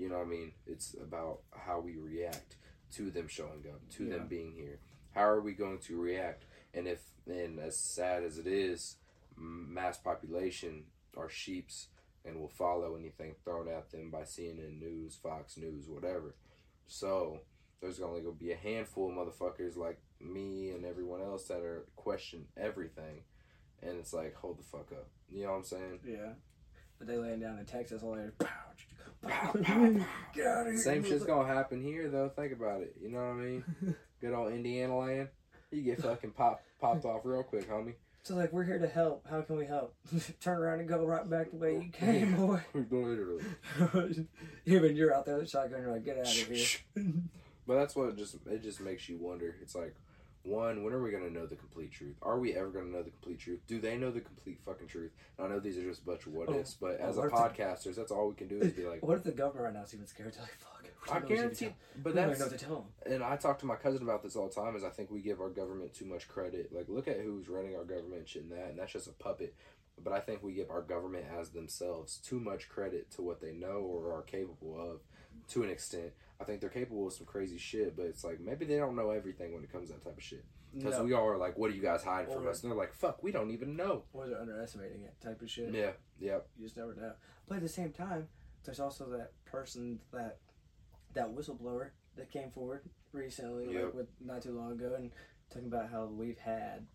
you 0.00 0.10
know, 0.10 0.18
what 0.18 0.26
I 0.26 0.30
mean, 0.30 0.52
it's 0.66 0.94
about 1.02 1.40
how 1.52 1.80
we 1.80 1.96
react 1.96 2.56
to 2.92 3.10
them 3.10 3.28
showing 3.28 3.64
up, 3.72 3.80
to 3.96 4.04
Yeah. 4.04 4.18
them 4.18 4.28
being 4.28 4.52
here. 4.52 4.78
How 5.12 5.22
are 5.24 5.40
we 5.40 5.52
going 5.52 5.78
to 5.78 5.98
react? 5.98 6.44
And 6.74 6.86
if, 6.86 7.00
and 7.26 7.58
as 7.60 7.78
sad 7.78 8.24
as 8.24 8.36
it 8.36 8.46
is, 8.46 8.96
mass 9.36 9.96
population 9.96 10.84
are 11.16 11.30
sheeps 11.30 11.88
and 12.24 12.40
will 12.40 12.48
follow 12.48 12.96
anything 12.96 13.34
thrown 13.44 13.68
at 13.68 13.90
them 13.90 14.10
by 14.10 14.22
CNN 14.22 14.78
News, 14.80 15.18
Fox 15.22 15.56
News, 15.56 15.88
whatever. 15.88 16.34
So 16.86 17.40
there's 17.80 18.00
only 18.00 18.20
gonna 18.22 18.34
be 18.34 18.52
a 18.52 18.56
handful 18.56 19.10
of 19.10 19.16
motherfuckers 19.16 19.76
like 19.76 20.00
me 20.20 20.70
and 20.70 20.84
everyone 20.84 21.20
else 21.20 21.46
that 21.48 21.58
are 21.60 21.86
question 21.96 22.46
everything, 22.56 23.22
and 23.82 23.98
it's 23.98 24.12
like 24.12 24.34
hold 24.34 24.58
the 24.58 24.62
fuck 24.62 24.90
up. 24.92 25.08
You 25.30 25.44
know 25.44 25.50
what 25.50 25.58
I'm 25.58 25.64
saying? 25.64 26.00
yeah. 26.06 26.32
But 26.98 27.08
they 27.08 27.16
laying 27.16 27.40
down 27.40 27.58
in 27.58 27.66
Texas 27.66 28.02
all 28.02 28.14
there. 28.14 28.32
Pow, 28.38 28.48
pow, 29.22 29.52
pow. 29.62 30.06
Get 30.34 30.46
out 30.46 30.66
of 30.66 30.72
here. 30.72 30.78
Same 30.78 31.04
shit's 31.04 31.24
gonna 31.24 31.46
happen 31.52 31.82
here 31.82 32.08
though. 32.08 32.28
Think 32.28 32.52
about 32.52 32.82
it. 32.82 32.94
You 33.02 33.10
know 33.10 33.18
what 33.18 33.24
I 33.24 33.34
mean? 33.34 33.64
Good 34.20 34.32
old 34.32 34.52
Indiana 34.52 34.96
land. 34.96 35.28
You 35.70 35.82
get 35.82 36.00
fucking 36.00 36.30
pop 36.30 36.62
popped 36.80 37.04
off 37.04 37.22
real 37.24 37.42
quick, 37.42 37.68
homie. 37.68 37.94
So 38.24 38.34
like 38.34 38.54
we're 38.54 38.64
here 38.64 38.78
to 38.78 38.88
help. 38.88 39.26
How 39.28 39.42
can 39.42 39.56
we 39.56 39.66
help? 39.66 39.94
Turn 40.40 40.56
around 40.56 40.80
and 40.80 40.88
go 40.88 41.04
right 41.04 41.28
back 41.28 41.50
the 41.50 41.58
way 41.58 41.74
you 41.74 41.90
came, 41.92 42.34
boy. 42.34 42.58
Literally. 42.74 43.44
Even 44.66 44.96
you're 44.96 45.14
out 45.14 45.26
there 45.26 45.36
with 45.36 45.44
a 45.44 45.48
shotgun. 45.48 45.82
You're 45.82 45.92
like, 45.92 46.06
get 46.06 46.16
out 46.16 46.26
of 46.26 46.32
here. 46.32 46.66
But 47.66 47.74
that's 47.76 47.94
what 47.94 48.08
it 48.08 48.16
just 48.16 48.36
it 48.46 48.62
just 48.62 48.80
makes 48.80 49.10
you 49.10 49.18
wonder. 49.18 49.56
It's 49.60 49.74
like, 49.74 49.94
one, 50.42 50.82
when 50.84 50.94
are 50.94 51.02
we 51.02 51.10
gonna 51.10 51.28
know 51.28 51.44
the 51.44 51.56
complete 51.56 51.92
truth? 51.92 52.16
Are 52.22 52.38
we 52.38 52.54
ever 52.54 52.68
gonna 52.70 52.86
know 52.86 53.02
the 53.02 53.10
complete 53.10 53.40
truth? 53.40 53.60
Do 53.66 53.78
they 53.78 53.98
know 53.98 54.10
the 54.10 54.22
complete 54.22 54.58
fucking 54.64 54.86
truth? 54.86 55.10
And 55.36 55.46
I 55.46 55.50
know 55.50 55.60
these 55.60 55.76
are 55.76 55.82
just 55.82 56.00
a 56.00 56.06
bunch 56.06 56.24
of 56.24 56.32
what 56.32 56.48
Oh, 56.48 56.54
ifs, 56.58 56.72
but 56.80 56.98
oh, 57.02 57.04
as 57.06 57.18
a 57.18 57.24
if 57.24 57.30
the- 57.30 57.36
podcasters, 57.36 57.94
that's 57.94 58.10
all 58.10 58.28
we 58.28 58.34
can 58.36 58.48
do 58.48 58.58
is 58.58 58.72
be 58.72 58.86
like, 58.86 59.04
What 59.04 59.18
if 59.18 59.24
the 59.24 59.32
governor 59.32 59.64
right 59.64 59.74
now 59.74 59.82
is 59.82 59.92
even 59.92 60.06
scared? 60.06 60.32
They're 60.32 60.42
like, 60.42 60.52
fuck. 60.58 60.73
We 61.06 61.12
I 61.12 61.20
don't 61.20 61.28
know 61.28 61.28
what 61.28 61.28
to 61.28 61.34
guarantee. 61.34 61.64
tell- 61.66 61.74
But 62.02 62.14
we 62.14 62.20
don't 62.20 62.28
that's 62.28 62.40
know 62.40 62.48
to 62.48 62.58
tell 62.58 62.74
them. 63.04 63.12
and 63.14 63.22
I 63.22 63.36
talk 63.36 63.58
to 63.60 63.66
my 63.66 63.76
cousin 63.76 64.02
about 64.02 64.22
this 64.22 64.36
all 64.36 64.48
the 64.48 64.54
time. 64.54 64.76
Is 64.76 64.84
I 64.84 64.90
think 64.90 65.10
we 65.10 65.20
give 65.20 65.40
our 65.40 65.50
government 65.50 65.94
too 65.94 66.04
much 66.06 66.28
credit. 66.28 66.72
Like, 66.72 66.88
look 66.88 67.08
at 67.08 67.20
who's 67.20 67.48
running 67.48 67.76
our 67.76 67.84
government, 67.84 68.20
and 68.20 68.28
shit, 68.28 68.42
and 68.42 68.52
that, 68.52 68.68
and 68.70 68.78
that's 68.78 68.92
just 68.92 69.06
a 69.08 69.12
puppet. 69.12 69.54
But 70.02 70.12
I 70.12 70.20
think 70.20 70.42
we 70.42 70.54
give 70.54 70.70
our 70.70 70.82
government 70.82 71.26
as 71.38 71.50
themselves 71.50 72.18
too 72.18 72.40
much 72.40 72.68
credit 72.68 73.10
to 73.12 73.22
what 73.22 73.40
they 73.40 73.52
know 73.52 73.78
or 73.78 74.12
are 74.12 74.22
capable 74.22 74.76
of, 74.80 75.00
to 75.50 75.62
an 75.62 75.70
extent. 75.70 76.12
I 76.40 76.44
think 76.44 76.60
they're 76.60 76.68
capable 76.70 77.06
of 77.06 77.12
some 77.12 77.26
crazy 77.26 77.58
shit, 77.58 77.96
but 77.96 78.06
it's 78.06 78.24
like 78.24 78.40
maybe 78.40 78.64
they 78.64 78.76
don't 78.76 78.96
know 78.96 79.10
everything 79.10 79.54
when 79.54 79.62
it 79.62 79.70
comes 79.70 79.88
to 79.88 79.94
that 79.94 80.02
type 80.02 80.16
of 80.16 80.22
shit. 80.22 80.44
Because 80.74 80.98
No. 80.98 81.04
we 81.04 81.12
all 81.12 81.28
are 81.28 81.36
like, 81.36 81.56
"What 81.56 81.70
are 81.70 81.74
you 81.74 81.80
guys 81.82 82.02
hide 82.02 82.28
from 82.32 82.48
us?" 82.48 82.64
And 82.64 82.72
they're 82.72 82.76
like, 82.76 82.92
"Fuck, 82.92 83.22
we 83.22 83.30
don't 83.30 83.52
even 83.52 83.76
know." 83.76 84.02
Or 84.12 84.26
they're 84.26 84.40
underestimating 84.40 85.02
it 85.02 85.14
type 85.20 85.40
of 85.40 85.48
shit. 85.48 85.72
Yeah, 85.72 85.92
yeah. 86.18 86.40
You 86.56 86.64
just 86.64 86.76
never 86.76 86.92
know. 86.94 87.12
But 87.46 87.56
at 87.58 87.62
the 87.62 87.68
same 87.68 87.92
time, 87.92 88.28
there's 88.64 88.80
also 88.80 89.08
that 89.10 89.30
person 89.44 90.00
that 90.12 90.38
that 91.14 91.34
whistleblower 91.34 91.90
that 92.16 92.30
came 92.30 92.50
forward 92.50 92.82
recently, 93.12 93.72
Yep. 93.72 93.84
like 93.84 93.94
with 93.94 94.08
not 94.20 94.42
too 94.42 94.52
long 94.52 94.72
ago, 94.72 94.94
and 94.94 95.10
talking 95.50 95.68
about 95.68 95.90
how 95.90 96.06
we've 96.06 96.38
had 96.38 96.86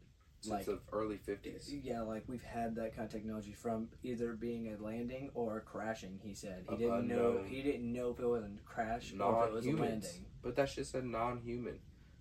since 0.41 0.51
Like- 0.53 0.65
the 0.65 0.81
early 0.93 1.17
fifties. 1.17 1.73
Yeah, 1.73 2.01
like 2.01 2.23
we've 2.29 2.43
had 2.43 2.75
that 2.75 2.93
kind 2.95 3.05
of 3.05 3.11
technology 3.11 3.51
from 3.53 3.89
either 4.03 4.33
being 4.33 4.71
a 4.73 4.77
landing 4.77 5.29
or 5.33 5.59
crashing. 5.61 6.19
He 6.19 6.33
said 6.33 6.65
he 6.67 6.73
Of 6.75 6.79
didn't 6.79 7.07
know 7.07 7.43
he 7.43 7.61
didn't 7.61 7.91
know 7.91 8.11
if 8.11 8.19
it 8.19 8.25
was 8.25 8.43
a 8.45 8.49
crash 8.63 9.11
or 9.13 9.43
if 9.43 9.49
it 9.49 9.53
was 9.53 9.65
a 9.65 9.71
landing. 9.71 10.25
but 10.41 10.55
that's 10.55 10.75
just 10.75 10.95
a 10.95 11.01
non-human, 11.01 11.79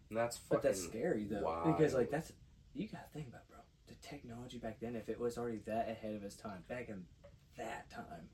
and 0.08 0.16
that's 0.18 0.36
fucking. 0.38 0.56
But 0.56 0.62
that's 0.62 0.82
scary 0.82 1.24
though, 1.24 1.62
because 1.64 1.94
like 1.94 2.10
that's 2.10 2.32
you 2.74 2.88
got 2.88 3.04
to 3.06 3.10
think 3.12 3.28
about, 3.28 3.46
bro. 3.48 3.58
The 3.86 3.94
technology 3.96 4.58
back 4.58 4.80
then, 4.80 4.94
if 4.96 5.08
it 5.08 5.18
was 5.18 5.38
already 5.38 5.58
that 5.66 5.88
ahead 5.88 6.14
of 6.14 6.22
its 6.24 6.36
time, 6.36 6.64
back 6.68 6.88
in 6.88 7.06
that 7.56 7.88
time, 7.90 8.28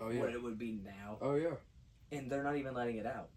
Oh 0.00 0.10
yeah. 0.10 0.20
what 0.20 0.30
it 0.34 0.42
would 0.42 0.58
be 0.58 0.72
now, 0.72 1.18
Oh 1.20 1.34
yeah. 1.36 1.54
And 2.12 2.30
they're 2.30 2.42
not 2.42 2.56
even 2.56 2.74
letting 2.74 2.96
it 2.96 3.06
out. 3.06 3.28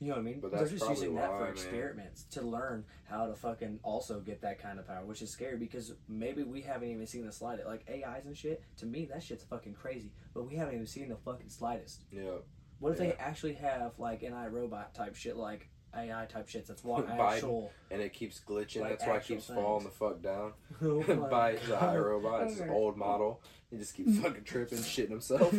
You 0.00 0.08
know 0.08 0.14
what 0.14 0.20
I 0.20 0.24
mean? 0.24 0.40
But 0.40 0.52
they're 0.52 0.66
just 0.66 0.88
using 0.88 1.14
that 1.14 1.30
why, 1.30 1.38
for 1.38 1.44
man. 1.44 1.52
experiments 1.52 2.24
to 2.32 2.42
learn 2.42 2.84
how 3.04 3.26
to 3.26 3.34
fucking 3.34 3.78
also 3.82 4.20
get 4.20 4.42
that 4.42 4.58
kind 4.58 4.78
of 4.78 4.86
power, 4.86 5.04
which 5.04 5.22
is 5.22 5.30
scary 5.30 5.56
because 5.56 5.94
maybe 6.08 6.42
we 6.42 6.60
haven't 6.60 6.88
even 6.90 7.06
seen 7.06 7.24
the 7.24 7.32
slightest. 7.32 7.66
Like 7.66 7.88
AIs 7.88 8.26
and 8.26 8.36
shit, 8.36 8.62
to 8.78 8.86
me 8.86 9.06
that 9.06 9.22
shit's 9.22 9.44
fucking 9.44 9.74
crazy. 9.74 10.10
But 10.34 10.46
we 10.48 10.56
haven't 10.56 10.74
even 10.74 10.86
seen 10.86 11.08
the 11.08 11.16
fucking 11.16 11.48
slightest. 11.48 12.02
Yeah. 12.12 12.38
What 12.80 12.92
if 12.92 12.98
they 12.98 13.12
actually 13.14 13.54
have 13.54 13.92
like 13.98 14.22
an 14.24 14.32
iRobot 14.32 14.92
type 14.92 15.14
shit, 15.14 15.36
like 15.36 15.70
AI 15.96 16.26
type 16.26 16.48
shits 16.48 16.66
that's 16.66 16.82
Biden. 16.82 17.16
actual? 17.18 17.70
And 17.90 18.02
it 18.02 18.12
keeps 18.12 18.40
glitching. 18.46 18.80
Like 18.80 18.98
That's 18.98 19.06
why 19.06 19.16
it 19.18 19.24
keeps 19.24 19.46
things. 19.46 19.58
falling 19.58 19.84
the 19.84 19.90
fuck 19.90 20.20
down. 20.20 20.52
Oh 20.82 21.02
By 21.30 21.52
the 21.52 21.76
iRobot, 21.76 22.50
it's 22.50 22.60
an 22.60 22.68
old 22.70 22.96
model. 22.98 23.40
He 23.70 23.78
just 23.78 23.94
keeps 23.94 24.18
fucking 24.22 24.44
tripping, 24.44 24.78
shitting 24.78 25.10
himself. 25.10 25.54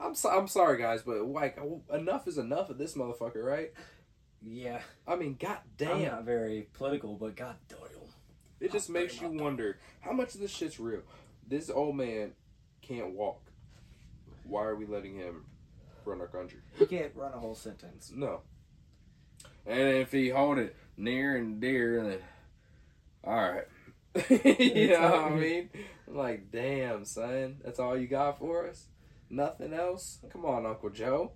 I'm 0.00 0.14
so, 0.14 0.30
I'm 0.30 0.48
sorry, 0.48 0.78
guys, 0.78 1.02
but 1.02 1.22
like 1.26 1.58
enough 1.92 2.28
is 2.28 2.38
enough 2.38 2.70
of 2.70 2.78
this 2.78 2.94
motherfucker, 2.94 3.42
right? 3.42 3.72
Yeah, 4.42 4.80
I 5.06 5.16
mean, 5.16 5.36
god 5.38 5.58
I'm 5.80 5.98
damn, 5.98 6.12
not 6.12 6.24
very 6.24 6.68
political, 6.74 7.14
but 7.14 7.36
god 7.36 7.56
damn. 7.68 7.78
it 8.60 8.72
just 8.72 8.90
makes 8.90 9.20
you 9.20 9.28
wonder 9.28 9.78
how 10.00 10.12
much 10.12 10.34
of 10.34 10.40
this 10.40 10.50
shit's 10.50 10.78
real. 10.78 11.02
This 11.48 11.70
old 11.70 11.96
man 11.96 12.32
can't 12.82 13.12
walk. 13.12 13.40
Why 14.44 14.64
are 14.64 14.76
we 14.76 14.86
letting 14.86 15.16
him 15.16 15.46
run 16.04 16.20
our 16.20 16.26
country? 16.26 16.60
He 16.78 16.86
can't 16.86 17.12
run 17.14 17.32
a 17.32 17.38
whole 17.38 17.54
sentence. 17.54 18.12
No. 18.14 18.42
And 19.64 19.80
if 19.80 20.12
he 20.12 20.28
hold 20.28 20.58
it 20.58 20.76
near 20.96 21.36
and 21.36 21.60
dear, 21.60 22.02
then 22.04 22.18
all 23.24 23.34
right. 23.34 23.66
you 24.30 24.88
know 24.92 25.10
what 25.10 25.32
I 25.32 25.34
mean? 25.34 25.70
I'm 26.06 26.16
like, 26.16 26.52
damn, 26.52 27.04
son, 27.04 27.56
that's 27.64 27.80
all 27.80 27.98
you 27.98 28.06
got 28.06 28.38
for 28.38 28.68
us? 28.68 28.86
Nothing 29.30 29.72
else? 29.72 30.18
Come 30.30 30.44
on, 30.44 30.66
Uncle 30.66 30.90
Joe. 30.90 31.32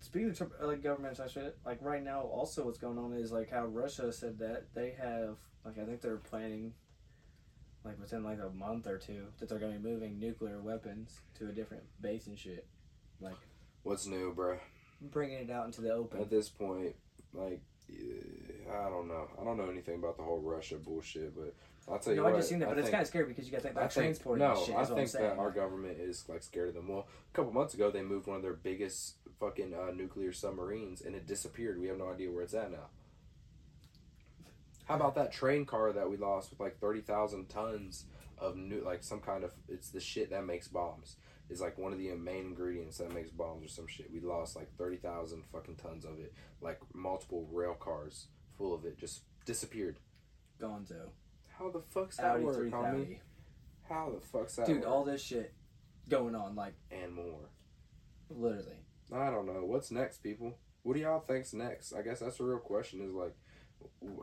Speaking 0.00 0.30
of 0.30 0.36
Trump, 0.38 0.52
like 0.62 0.82
governments, 0.82 1.20
I 1.20 1.26
should 1.28 1.52
like 1.64 1.78
right 1.82 2.02
now. 2.02 2.22
Also, 2.22 2.64
what's 2.64 2.78
going 2.78 2.98
on 2.98 3.12
is 3.12 3.30
like 3.32 3.50
how 3.50 3.66
Russia 3.66 4.12
said 4.12 4.38
that 4.38 4.74
they 4.74 4.94
have 5.00 5.36
like 5.64 5.78
I 5.78 5.84
think 5.84 6.00
they're 6.00 6.16
planning 6.16 6.72
like 7.84 8.00
within 8.00 8.24
like 8.24 8.38
a 8.40 8.50
month 8.50 8.86
or 8.86 8.98
two 8.98 9.26
that 9.38 9.48
they're 9.48 9.58
going 9.58 9.74
to 9.74 9.78
be 9.78 9.88
moving 9.88 10.18
nuclear 10.18 10.60
weapons 10.60 11.20
to 11.38 11.48
a 11.48 11.52
different 11.52 11.82
base 12.00 12.26
and 12.26 12.38
shit, 12.38 12.66
like 13.20 13.36
What's 13.82 14.06
new, 14.06 14.32
bro? 14.34 14.58
bringing 15.00 15.38
it 15.38 15.50
out 15.50 15.66
into 15.66 15.80
the 15.80 15.90
open. 15.90 16.20
At 16.20 16.28
this 16.30 16.48
point, 16.50 16.94
like, 17.32 17.60
I 17.90 18.88
don't 18.90 19.08
know. 19.08 19.28
I 19.40 19.44
don't 19.44 19.56
know 19.56 19.70
anything 19.70 19.96
about 19.96 20.16
the 20.16 20.22
whole 20.22 20.40
Russia 20.40 20.76
bullshit, 20.76 21.34
but 21.34 21.54
I'll 21.90 21.98
tell 21.98 22.14
you 22.14 22.22
No, 22.22 22.28
I 22.28 22.32
just 22.32 22.48
seen 22.48 22.58
that, 22.60 22.66
I 22.66 22.68
but 22.70 22.78
it's 22.78 22.86
think- 22.86 22.92
kind 22.92 23.02
of 23.02 23.08
scary 23.08 23.26
because 23.26 23.46
you 23.46 23.52
got 23.52 23.62
think 23.62 23.74
about 23.74 23.92
think, 23.92 24.04
transporting 24.06 24.46
no, 24.46 24.64
shit. 24.64 24.74
I 24.76 24.84
think 24.84 25.10
that 25.12 25.36
our 25.38 25.50
government 25.50 25.98
is 25.98 26.24
like 26.28 26.42
scared 26.42 26.68
of 26.68 26.74
them. 26.74 26.88
Well, 26.88 27.06
a 27.32 27.36
couple 27.36 27.52
months 27.52 27.74
ago, 27.74 27.90
they 27.90 28.02
moved 28.02 28.26
one 28.26 28.36
of 28.36 28.42
their 28.42 28.54
biggest 28.54 29.16
fucking 29.38 29.74
uh, 29.74 29.90
nuclear 29.92 30.32
submarines, 30.32 31.00
and 31.02 31.14
it 31.14 31.26
disappeared. 31.26 31.80
We 31.80 31.88
have 31.88 31.98
no 31.98 32.10
idea 32.10 32.30
where 32.30 32.42
it's 32.42 32.54
at 32.54 32.70
now. 32.70 32.88
How 34.84 34.96
about 34.96 35.14
that 35.14 35.32
train 35.32 35.64
car 35.66 35.92
that 35.92 36.10
we 36.10 36.16
lost 36.16 36.50
with 36.50 36.60
like 36.60 36.78
thirty 36.80 37.00
thousand 37.00 37.48
tons 37.48 38.06
of 38.38 38.56
new, 38.56 38.82
like 38.84 39.02
some 39.02 39.20
kind 39.20 39.44
of 39.44 39.52
it's 39.68 39.90
the 39.90 40.00
shit 40.00 40.30
that 40.30 40.44
makes 40.44 40.68
bombs. 40.68 41.16
Is 41.48 41.60
like 41.60 41.78
one 41.78 41.92
of 41.92 41.98
the 41.98 42.12
main 42.14 42.46
ingredients 42.46 42.98
that 42.98 43.12
makes 43.12 43.30
bombs 43.30 43.64
or 43.64 43.68
some 43.68 43.88
shit. 43.88 44.12
We 44.12 44.20
lost 44.20 44.54
like 44.56 44.68
thirty 44.76 44.96
thousand 44.96 45.44
fucking 45.52 45.76
tons 45.76 46.04
of 46.04 46.18
it, 46.20 46.32
like 46.60 46.78
multiple 46.94 47.48
rail 47.52 47.74
cars 47.74 48.26
full 48.56 48.74
of 48.74 48.84
it, 48.84 48.98
just 48.98 49.22
disappeared. 49.46 49.98
Gonzo, 50.60 51.08
How 51.60 51.68
the 51.70 51.82
fuck's 51.90 52.16
that 52.16 52.36
Audi 52.36 52.44
work, 52.44 52.70
homie? 52.70 53.18
How 53.86 54.10
the 54.14 54.26
fuck's 54.26 54.56
that 54.56 54.66
dude. 54.66 54.80
work? 54.80 54.88
All 54.88 55.04
this 55.04 55.22
shit 55.22 55.52
going 56.08 56.34
on, 56.34 56.54
like 56.56 56.74
and 56.90 57.12
more. 57.12 57.50
literally. 58.30 58.78
I 59.12 59.30
don't 59.30 59.46
know. 59.46 59.64
What's 59.64 59.90
next, 59.90 60.22
people? 60.22 60.56
What 60.84 60.94
do 60.94 61.00
y'all 61.00 61.20
think's 61.20 61.52
next? 61.52 61.92
I 61.92 62.00
guess 62.00 62.20
that's 62.20 62.38
the 62.38 62.44
real 62.44 62.58
question. 62.58 63.02
Is 63.02 63.12
like, 63.12 63.36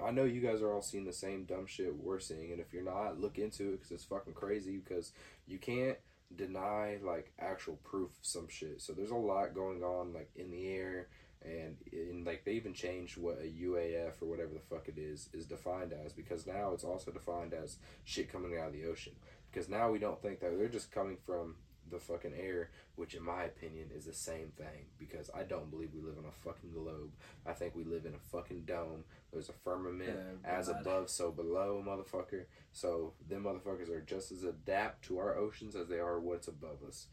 I 0.03 0.09
know 0.09 0.23
you 0.23 0.41
guys 0.41 0.61
are 0.61 0.73
all 0.73 0.81
seeing 0.81 1.05
the 1.05 1.13
same 1.13 1.43
dumb 1.43 1.67
shit 1.67 1.95
we're 1.95 2.19
seeing, 2.19 2.51
and 2.51 2.59
if 2.59 2.73
you're 2.73 2.83
not, 2.83 3.19
look 3.19 3.37
into 3.37 3.69
it 3.69 3.71
because 3.73 3.91
it's 3.91 4.05
fucking 4.05 4.33
crazy. 4.33 4.77
Because 4.77 5.11
you 5.45 5.59
can't 5.59 5.97
deny 6.35 6.97
like 7.03 7.31
actual 7.39 7.77
proof 7.83 8.09
of 8.09 8.25
some 8.25 8.47
shit. 8.47 8.81
So 8.81 8.93
there's 8.93 9.11
a 9.11 9.15
lot 9.15 9.53
going 9.53 9.83
on 9.83 10.11
like 10.11 10.31
in 10.35 10.49
the 10.49 10.69
air, 10.69 11.09
and 11.47 11.77
in 11.91 12.23
like 12.25 12.43
they 12.43 12.53
even 12.53 12.73
changed 12.73 13.17
what 13.17 13.39
a 13.39 13.47
UAF 13.47 14.21
or 14.21 14.25
whatever 14.25 14.53
the 14.53 14.59
fuck 14.59 14.87
it 14.87 14.97
is 14.97 15.29
is 15.33 15.45
defined 15.45 15.93
as 15.93 16.13
because 16.13 16.45
now 16.45 16.71
it's 16.73 16.83
also 16.83 17.11
defined 17.11 17.53
as 17.53 17.77
shit 18.03 18.31
coming 18.31 18.57
out 18.57 18.67
of 18.67 18.73
the 18.73 18.85
ocean. 18.85 19.13
Because 19.51 19.69
now 19.69 19.89
we 19.89 19.99
don't 19.99 20.21
think 20.21 20.39
that 20.41 20.57
they're 20.57 20.67
just 20.67 20.91
coming 20.91 21.17
from 21.25 21.55
the 21.89 21.99
fucking 21.99 22.33
air, 22.37 22.69
which 22.95 23.13
in 23.13 23.23
my 23.23 23.43
opinion 23.43 23.89
is 23.95 24.05
the 24.05 24.13
same 24.13 24.51
thing. 24.57 24.87
Because 24.99 25.29
I 25.33 25.43
don't 25.43 25.71
believe 25.71 25.91
we 25.93 26.01
live 26.01 26.17
on 26.17 26.25
a 26.25 26.31
fucking 26.31 26.71
globe. 26.73 27.11
I 27.45 27.53
think 27.53 27.75
we 27.75 27.83
live 27.83 28.05
in 28.05 28.13
a 28.13 28.29
fucking 28.31 28.63
dome. 28.65 29.05
There's 29.31 29.49
a 29.49 29.53
firmament 29.53 30.17
Yeah, 30.43 30.49
as 30.49 30.69
above, 30.69 31.09
so 31.09 31.31
below, 31.31 31.83
motherfucker. 31.85 32.45
So 32.71 33.13
them 33.29 33.43
motherfuckers 33.43 33.89
are 33.89 34.01
just 34.01 34.31
as 34.31 34.43
adapt 34.43 35.05
to 35.05 35.17
our 35.17 35.37
oceans 35.37 35.75
as 35.75 35.87
they 35.87 35.99
are 35.99 36.19
what's 36.19 36.47
above 36.47 36.83
us. 36.87 37.07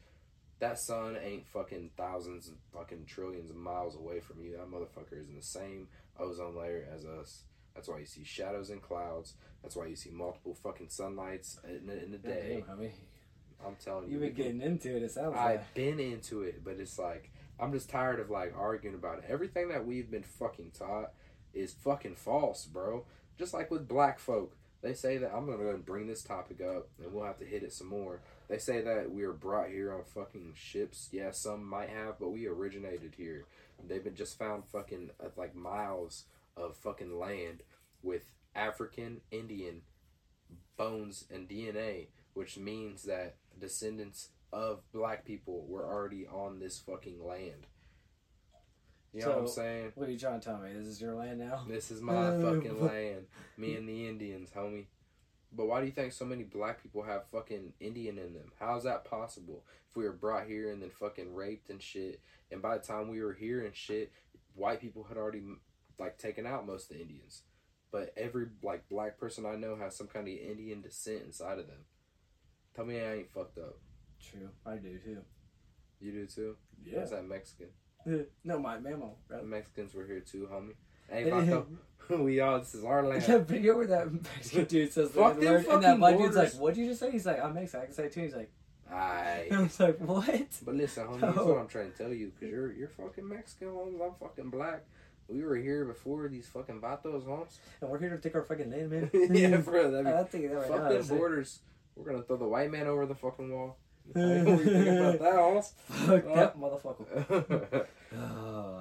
That 0.65 0.79
sun 0.79 1.19
ain't 1.23 1.47
fucking 1.47 1.91
thousands 1.97 2.49
and 2.49 2.57
fucking 2.73 3.05
trillions 3.07 3.51
of 3.51 3.57
miles 3.57 3.97
away 3.97 4.21
from 4.21 4.43
you. 4.43 4.53
That 4.53 4.71
motherfucker 4.71 5.21
is 5.21 5.29
in 5.29 5.37
the 5.37 5.43
same 5.43 5.89
ozone 6.19 6.57
layer 6.57 6.89
as 6.93 7.05
us. 7.05 7.43
That's 7.75 7.87
why 7.87 7.99
you 7.99 8.07
see 8.07 8.25
shadows 8.25 8.71
and 8.71 8.81
clouds. 8.81 9.35
That's 9.63 9.77
why 9.77 9.87
you 9.87 9.97
see 9.97 10.11
multiple 10.11 10.55
fucking 10.55 10.89
sunlights 10.89 11.59
in, 11.69 11.91
in 11.91 12.15
a 12.15 12.19
day. 12.19 12.63
Damn, 12.67 12.79
I 12.79 12.81
mean, 12.81 12.93
I'm 13.67 13.77
telling 13.77 14.07
you. 14.07 14.13
you've 14.13 14.21
been 14.23 14.33
getting 14.33 14.63
into 14.63 14.97
it. 14.97 15.03
It 15.03 15.11
sounds 15.11 15.37
like. 15.37 15.45
I've 15.45 15.75
been 15.75 16.01
into 16.01 16.43
it, 16.43 16.65
but 16.65 16.79
it's 16.79 16.99
like 16.99 17.31
I'm 17.61 17.73
just 17.73 17.91
tired 17.91 18.19
of 18.19 18.31
like 18.31 18.55
arguing 18.57 18.95
about 18.95 19.19
it. 19.19 19.25
Everything 19.29 19.69
that 19.69 19.87
we've 19.87 20.11
been 20.11 20.23
fucking 20.23 20.73
taught 20.79 21.13
is 21.53 21.75
fucking 21.75 22.17
false, 22.17 22.65
bro. 22.65 23.05
Just 23.39 23.53
like 23.53 23.71
with 23.71 23.87
black 23.87 24.19
folk, 24.19 24.57
they 24.83 24.95
say 24.95 25.19
that 25.19 25.33
I'm 25.35 25.47
gonna 25.47 25.59
go 25.59 25.71
and 25.71 25.85
bring 25.85 26.07
this 26.07 26.23
topic 26.23 26.61
up, 26.61 26.89
and 27.03 27.13
we'll 27.13 27.25
have 27.25 27.39
to 27.39 27.45
hit 27.45 27.63
it 27.63 27.73
some 27.73 27.89
more. 27.89 28.21
They 28.49 28.59
say 28.59 28.83
that 28.83 29.11
we 29.11 29.23
are 29.25 29.33
brought 29.33 29.71
here 29.71 29.93
on 29.95 30.05
fucking 30.05 30.53
ships. 30.55 31.09
Yeah, 31.13 31.31
some 31.31 31.65
might 31.65 31.89
have, 31.89 32.19
but 32.19 32.31
we 32.31 32.47
originated 32.47 33.15
here. 33.17 33.47
They've 33.87 34.05
been 34.05 34.15
just 34.15 34.39
found 34.39 34.65
fucking 34.67 35.11
uh, 35.23 35.29
like 35.37 35.55
miles 35.55 36.25
of 36.57 36.77
fucking 36.77 37.19
land 37.19 37.63
with 38.03 38.33
African 38.55 39.21
Indian 39.31 39.83
bones 40.77 41.25
and 41.33 41.49
DNA, 41.49 42.09
which 42.35 42.59
means 42.59 43.05
that 43.05 43.37
descendants 43.59 44.29
of 44.53 44.81
black 44.93 45.25
people 45.25 45.65
were 45.67 45.85
already 45.85 46.27
on 46.27 46.61
this 46.61 46.79
fucking 46.79 47.25
land. 47.25 47.67
You 49.13 49.21
know 49.21 49.29
what 49.29 49.39
I'm 49.39 49.49
saying? 49.49 49.93
What 49.95 50.09
are 50.09 50.13
you 50.13 50.19
trying 50.19 50.41
to 50.41 50.45
tell 50.45 50.59
me? 50.59 50.73
This 50.73 50.89
is 50.89 51.01
your 51.01 51.15
land 51.15 51.39
now? 51.39 51.65
This 51.69 51.93
is 51.93 52.01
my 52.03 52.31
fucking 52.43 52.85
land. 52.85 53.27
Me 53.57 53.77
and 53.77 53.89
the 53.89 54.09
Indians, 54.09 54.51
homie. 54.55 54.87
But 55.57 55.67
why 55.67 55.81
do 55.81 55.87
you 55.87 55.93
think 55.93 56.13
so 56.13 56.25
many 56.25 56.43
black 56.43 56.83
people 56.83 57.03
have 57.03 57.29
fucking 57.31 57.75
Indian 57.81 58.19
in 58.19 58.35
them? 58.35 58.53
How 58.59 58.77
is 58.77 58.85
that 58.85 59.05
possible? 59.05 59.65
If 59.89 59.97
we 59.97 60.05
were 60.05 60.13
brought 60.13 60.47
here 60.47 60.73
and 60.73 60.83
then 60.83 60.91
fucking 60.91 61.35
raped 61.35 61.71
and 61.71 61.81
shit, 61.81 62.21
and 62.51 62.61
by 62.61 62.77
the 62.77 62.85
time 62.85 63.09
we 63.09 63.23
were 63.23 63.35
here 63.35 63.65
and 63.65 63.75
shit, 63.75 64.13
white 64.55 64.81
people 64.81 65.05
had 65.05 65.17
already 65.17 65.43
like 65.99 66.19
taken 66.19 66.47
out 66.47 66.67
most 66.67 66.91
of 66.91 66.97
the 66.97 67.03
Indians. 67.03 67.43
But 67.93 68.13
every 68.17 68.47
like 68.63 68.89
black 68.89 69.19
person 69.19 69.47
I 69.47 69.55
know 69.55 69.77
has 69.77 69.97
some 69.97 70.09
kind 70.09 70.27
of 70.27 70.35
Indian 70.35 70.83
descent 70.83 71.23
inside 71.25 71.61
of 71.61 71.69
them. 71.69 71.85
Tell 72.75 72.85
me 72.85 73.01
I 73.01 73.15
ain't 73.15 73.33
fucked 73.33 73.59
up. 73.59 73.79
True, 74.21 74.49
I 74.67 74.77
do 74.77 74.99
too. 74.99 75.19
You 76.01 76.13
do 76.13 76.27
too? 76.27 76.57
Yeah. 76.85 77.01
Is 77.01 77.11
that 77.11 77.29
Mexican? 77.29 77.69
no, 78.45 78.59
my 78.59 78.79
mammal, 78.79 79.19
The. 79.29 79.43
Mexicans 79.43 79.95
were 79.95 80.07
here 80.07 80.21
too, 80.21 80.49
homie. 80.53 80.75
Hey, 81.09 81.25
Vato, 81.31 81.67
we 82.11 82.41
all, 82.41 82.59
this 82.59 82.75
is 82.75 82.85
our 82.85 83.03
land. 83.03 83.49
You 83.51 83.61
know 83.61 83.77
where 83.77 83.87
that 83.87 84.13
Mexican 84.37 84.65
dude 84.65 84.93
says 84.93 85.11
the 85.11 85.21
Fuck 85.21 85.39
word, 85.41 85.67
and 85.67 85.83
that 85.83 85.99
black 85.99 86.19
dude's 86.19 86.37
like, 86.37 86.53
"What'd 86.55 86.77
you 86.77 86.89
just 86.89 87.01
say?" 87.01 87.11
He's 87.11 87.27
like, 87.27 87.43
"I'm 87.43 87.55
Mexican. 87.55 87.83
I 87.83 87.85
can 87.87 87.95
say 87.95 88.05
it 88.05 88.13
too." 88.13 88.21
He's 88.23 88.35
like, 88.35 88.51
Aye. 88.91 89.49
I 89.53 89.61
was 89.61 89.81
like, 89.81 89.99
"What?" 89.99 90.47
But 90.65 90.75
listen, 90.75 91.07
homie, 91.07 91.21
that's 91.21 91.37
what 91.37 91.59
I'm 91.59 91.69
trying 91.69 91.91
to 91.91 91.99
tell 91.99 92.13
you, 92.13 92.33
because 92.35 92.53
you're, 92.53 92.73
you're 92.73 92.89
fucking 92.89 93.29
Mexican, 93.29 93.69
homes. 93.69 94.01
I'm 94.03 94.15
fucking 94.21 94.51
black. 94.51 94.85
We 95.29 95.43
were 95.43 95.57
here 95.57 95.85
before 95.87 96.29
these 96.29 96.47
fucking 96.49 96.81
vatos, 96.81 97.25
homes. 97.25 97.59
And 97.81 97.91
we're 97.91 97.99
here 97.99 98.11
to 98.11 98.19
take 98.19 98.35
our 98.35 98.43
fucking 98.43 98.71
land, 98.71 98.91
man. 98.91 99.11
yeah, 99.33 99.57
bro. 99.57 99.91
That'd 99.91 100.07
be, 100.07 100.13
I 100.13 100.25
think 100.25 100.49
that 100.51 100.57
right 100.57 100.69
fuck 100.69 100.83
now. 100.83 100.89
them 100.91 100.99
it's 100.99 101.11
like, 101.11 101.19
borders. 101.19 101.61
We're 101.97 102.13
to 102.13 102.23
throw 102.23 102.37
the 102.37 102.49
white 102.49 102.71
man 102.71 102.87
over 102.87 103.07
the 103.07 103.15
fucking 103.15 103.53
wall. 103.53 103.79
what 104.13 104.21
do 104.21 104.51
you 104.51 104.57
think 104.59 104.87
about 104.87 105.19
that, 105.21 105.35
homes? 105.37 105.73
Fuck 105.89 106.25
that 106.35 106.59
motherfucker. 106.59 107.87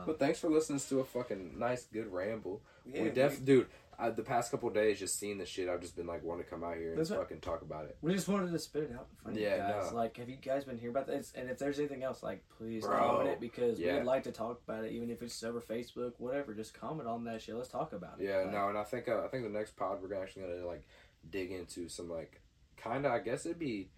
But 0.05 0.19
thanks 0.19 0.39
for 0.39 0.49
listening 0.49 0.79
to 0.79 0.99
a 0.99 1.05
fucking 1.05 1.57
nice, 1.57 1.85
good 1.85 2.11
ramble. 2.11 2.61
Yeah, 2.85 3.03
we 3.03 3.09
def, 3.09 3.43
dude. 3.43 3.67
I, 3.97 4.09
the 4.09 4.23
past 4.23 4.49
couple 4.49 4.69
days, 4.71 4.99
just 4.99 5.19
seeing 5.19 5.37
the 5.37 5.45
shit, 5.45 5.69
I've 5.69 5.79
just 5.79 5.95
been 5.95 6.07
like 6.07 6.23
wanting 6.23 6.43
to 6.45 6.49
come 6.49 6.63
out 6.63 6.77
here 6.77 6.95
and 6.95 7.07
fucking 7.07 7.41
talk 7.41 7.61
about 7.61 7.85
it. 7.85 7.95
We 8.01 8.13
just 8.13 8.27
wanted 8.27 8.51
to 8.51 8.57
spit 8.59 8.83
it 8.83 8.91
out 8.93 9.05
in 9.11 9.17
front 9.21 9.37
of 9.37 9.43
Yeah, 9.43 9.51
you 9.67 9.73
guys. 9.73 9.91
no. 9.91 9.97
Like, 9.97 10.17
have 10.17 10.29
you 10.29 10.37
guys 10.37 10.65
been 10.65 10.79
hearing 10.79 10.95
about 10.95 11.05
this? 11.05 11.31
And 11.35 11.47
if 11.49 11.59
there's 11.59 11.77
anything 11.77 12.03
else, 12.03 12.23
like, 12.23 12.43
please 12.57 12.83
Bro, 12.83 12.97
comment 12.97 13.29
it 13.29 13.39
because 13.39 13.79
yeah. 13.79 13.97
we'd 13.97 14.05
like 14.05 14.23
to 14.23 14.31
talk 14.31 14.59
about 14.67 14.83
it, 14.83 14.91
even 14.93 15.11
if 15.11 15.21
it's 15.21 15.41
over 15.43 15.61
Facebook, 15.61 16.13
whatever. 16.17 16.55
Just 16.55 16.73
comment 16.73 17.07
on 17.07 17.23
that 17.25 17.43
shit. 17.43 17.55
Let's 17.55 17.69
talk 17.69 17.93
about 17.93 18.19
it. 18.19 18.25
Yeah, 18.25 18.37
Like, 18.39 18.51
no, 18.51 18.69
and 18.69 18.77
I 18.79 18.83
think 18.83 19.07
uh, 19.07 19.21
I 19.23 19.27
think 19.27 19.43
the 19.43 19.49
next 19.49 19.75
pod 19.75 19.99
we're 20.01 20.15
actually 20.21 20.43
gonna 20.43 20.65
like 20.67 20.87
dig 21.29 21.51
into 21.51 21.87
some 21.87 22.09
like 22.09 22.41
kind 22.77 23.05
of 23.05 23.11
I 23.11 23.19
guess 23.19 23.45
it'd 23.45 23.59
be 23.59 23.89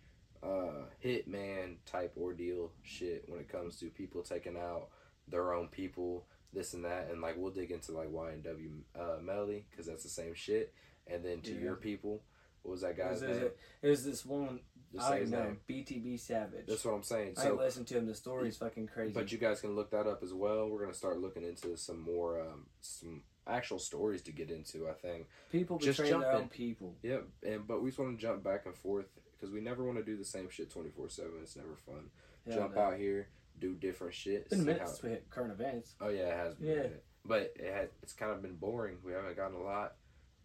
uh 0.44 0.84
hitman 1.04 1.77
type 1.86 2.13
ordeal 2.22 2.72
shit 2.84 3.24
when 3.27 3.39
it 3.39 3.48
comes 3.50 3.80
to 3.80 3.88
people 3.89 4.22
taking 4.22 4.58
out 4.58 4.89
their 5.27 5.53
own 5.53 5.67
people, 5.70 6.25
this 6.53 6.74
and 6.74 6.86
that, 6.86 7.10
and 7.12 7.22
like 7.22 7.36
we'll 7.38 7.51
dig 7.51 7.72
into 7.72 7.91
like 7.91 8.10
YNW 8.12 8.72
uh, 9.00 9.17
Melly 9.22 9.65
because 9.70 9.86
that's 9.86 10.03
the 10.03 10.10
same 10.10 10.34
shit, 10.34 10.74
and 11.08 11.24
then 11.24 11.41
to 11.41 11.53
Yeah. 11.53 11.62
your 11.62 11.75
people, 11.75 12.22
what 12.63 12.72
was 12.72 12.82
that 12.82 12.91
It 12.91 12.98
guy's 12.98 13.22
was, 13.22 13.38
name? 13.38 13.50
it 13.82 13.89
was 13.89 14.03
this 14.05 14.25
one. 14.25 14.60
Just 14.94 15.10
I 15.12 15.20
know. 15.24 15.58
BTB 15.67 16.17
Savage. 16.20 16.67
That's 16.67 16.86
what 16.86 16.94
I'm 16.94 17.03
saying. 17.03 17.34
I 17.38 17.41
So 17.41 17.48
ain't 17.50 17.58
listened 17.58 17.88
to 17.88 17.98
him. 17.98 18.05
The 18.08 18.15
story's 18.15 18.55
fucking 18.58 18.88
crazy. 18.88 19.13
But 19.13 19.29
you 19.32 19.38
guys 19.38 19.60
can 19.60 19.75
look 19.75 19.91
that 19.91 20.08
up 20.08 20.24
as 20.24 20.34
well. 20.34 20.70
We're 20.70 20.82
gonna 20.82 20.94
start 20.94 21.20
looking 21.20 21.44
into 21.44 21.75
some 21.75 22.00
more, 22.00 22.39
um, 22.39 22.67
some 22.82 23.24
actual 23.48 23.77
stories 23.79 24.22
to 24.24 24.32
get 24.32 24.50
into. 24.50 24.88
I 24.88 24.94
think. 24.94 25.27
people 25.51 25.77
just 25.79 25.98
betray 25.98 26.12
their 26.12 26.22
jump 26.22 26.34
own 26.36 26.41
in. 26.44 26.50
people. 26.50 26.96
Yep. 27.03 27.27
And 27.44 27.67
but 27.67 27.82
we 27.82 27.89
just 27.89 28.00
want 28.00 28.17
to 28.17 28.22
jump 28.22 28.44
back 28.44 28.65
and 28.67 28.75
forth 28.75 29.08
because 29.34 29.51
we 29.53 29.60
never 29.60 29.84
want 29.84 29.98
to 29.98 30.03
do 30.03 30.15
the 30.15 30.24
same 30.24 30.50
shit 30.50 30.72
twenty 30.72 30.91
four 30.91 31.10
seven. 31.10 31.34
It's 31.41 31.55
never 31.58 31.75
fun. 31.86 32.10
Yeah, 32.48 32.55
jump 32.55 32.75
no. 32.75 32.82
out 32.82 32.98
here, 32.98 33.27
do 33.59 33.74
different 33.74 34.13
shit. 34.13 34.41
It's 34.41 34.50
been 34.50 34.59
a 34.59 34.62
see 34.62 34.65
minute 34.67 34.81
how- 34.81 34.88
since 34.88 35.03
we 35.03 35.09
hit 35.12 35.29
current 35.29 35.51
events. 35.51 35.95
oh 36.01 36.09
yeah, 36.09 36.27
it 36.29 36.38
has 36.38 36.55
been. 36.55 36.67
Yeah. 36.69 36.88
But 37.27 37.53
it 37.55 37.74
had, 37.74 37.89
it's 38.03 38.13
kind 38.13 38.31
of 38.31 38.41
been 38.41 38.55
boring. 38.55 38.97
We 39.03 39.12
haven't 39.13 39.35
gotten 39.35 39.55
a 39.57 39.62
lot, 39.63 39.95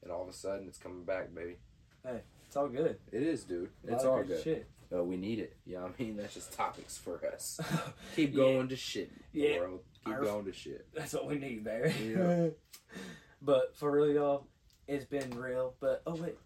and 0.02 0.10
all 0.10 0.22
of 0.22 0.28
a 0.28 0.32
sudden 0.32 0.66
it's 0.66 0.78
coming 0.78 1.04
back, 1.04 1.34
baby. 1.34 1.56
Hey, 2.02 2.22
it's 2.46 2.56
all 2.56 2.68
good. 2.68 2.98
It 3.12 3.22
is, 3.22 3.44
dude. 3.44 3.68
It's 3.86 4.04
all 4.04 4.22
good. 4.22 4.42
Shit. 4.42 4.66
uh, 4.94 5.04
we 5.04 5.16
need 5.18 5.38
it. 5.40 5.56
You 5.66 5.74
know 5.76 5.82
what 5.82 5.94
I 5.98 6.02
mean? 6.02 6.16
That's 6.16 6.32
just 6.34 6.52
topics 6.54 6.96
for 6.96 7.20
us. 7.26 7.60
Keep 8.16 8.30
Yeah. 8.30 8.36
going 8.36 8.68
to 8.68 8.76
shit, 8.76 9.10
Yeah. 9.32 9.58
world. 9.58 9.80
Keep 10.06 10.14
Our- 10.14 10.22
going 10.22 10.44
to 10.46 10.52
shit. 10.54 10.86
That's 10.94 11.12
what 11.12 11.26
we 11.28 11.38
need, 11.38 11.64
Barry. 11.64 11.92
Yeah. 12.02 12.48
but 13.42 13.76
for 13.76 13.90
real, 13.92 14.08
y'all, 14.14 14.46
it's 14.88 15.04
been 15.04 15.30
real. 15.38 15.74
But 15.80 16.02
oh 16.06 16.14
wait, 16.16 16.38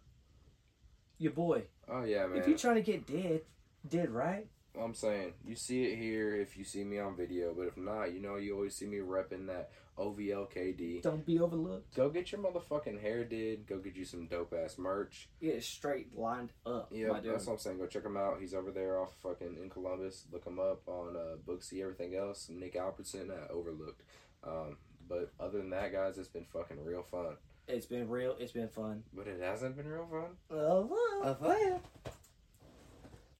your 1.19 1.33
boy. 1.33 1.63
Oh 1.89 2.03
yeah, 2.03 2.27
man. 2.27 2.39
If 2.39 2.49
you're 2.49 2.59
trying 2.59 2.75
to 2.77 2.83
get 2.83 3.07
dead, 3.07 3.43
dead 3.89 4.11
right. 4.11 4.49
I'm 4.81 4.95
saying 4.95 5.35
you 5.45 5.55
see 5.55 5.85
it 5.85 5.99
here 5.99 6.35
if 6.35 6.57
you 6.57 6.65
see 6.65 6.83
me 6.85 6.99
on 6.99 7.17
video, 7.17 7.55
but 7.57 7.67
if 7.69 7.77
not, 7.77 8.13
you 8.13 8.21
know 8.21 8.37
you 8.37 8.55
always 8.55 8.75
see 8.75 8.87
me 8.87 8.99
repping 8.99 9.47
that 9.47 9.71
OVLKD. 9.99 11.03
Don't 11.03 11.25
be 11.25 11.39
overlooked. 11.39 11.95
Go 11.95 12.09
get 12.11 12.33
your 12.33 12.41
motherfucking 12.41 13.01
hair 13.01 13.25
did. 13.25 13.67
Go 13.67 13.79
get 13.79 13.97
you 13.97 14.05
some 14.05 14.27
dope 14.27 14.53
ass 14.53 14.77
merch. 14.79 15.29
Get 15.41 15.63
straight 15.63 16.17
lined 16.17 16.51
up. 16.67 16.89
Yeah, 16.91 17.19
that's 17.25 17.47
what 17.47 17.55
I'm 17.55 17.59
saying. 17.59 17.79
Go 17.79 17.87
check 17.87 18.05
him 18.05 18.17
out. 18.17 18.39
He's 18.41 18.55
over 18.55 18.71
there 18.71 18.99
off 18.99 19.15
fucking 19.23 19.57
in 19.63 19.71
Columbus. 19.71 20.25
Look 20.33 20.45
him 20.47 20.59
up 20.59 20.83
on 20.89 21.17
uh, 21.17 21.37
Booksy. 21.47 21.81
Everything 21.83 22.15
else, 22.17 22.49
Nick 22.51 22.77
Albertson 22.77 23.31
at 23.31 23.51
Overlooked. 23.51 24.03
Um, 24.43 24.77
but 25.09 25.33
other 25.39 25.59
than 25.59 25.71
that, 25.71 25.93
guys, 25.93 26.19
it's 26.19 26.29
been 26.29 26.47
fucking 26.53 26.85
real 26.85 27.03
fun. 27.03 27.37
It's 27.67 27.87
been 27.87 28.09
real. 28.09 28.37
It's 28.39 28.53
been 28.53 28.69
fun. 28.69 29.05
But 29.15 29.27
it 29.27 29.41
hasn't 29.41 29.77
been 29.77 29.89
real 29.89 30.07
fun. 30.11 30.37
Oh, 30.51 30.91
Uh, 31.23 31.35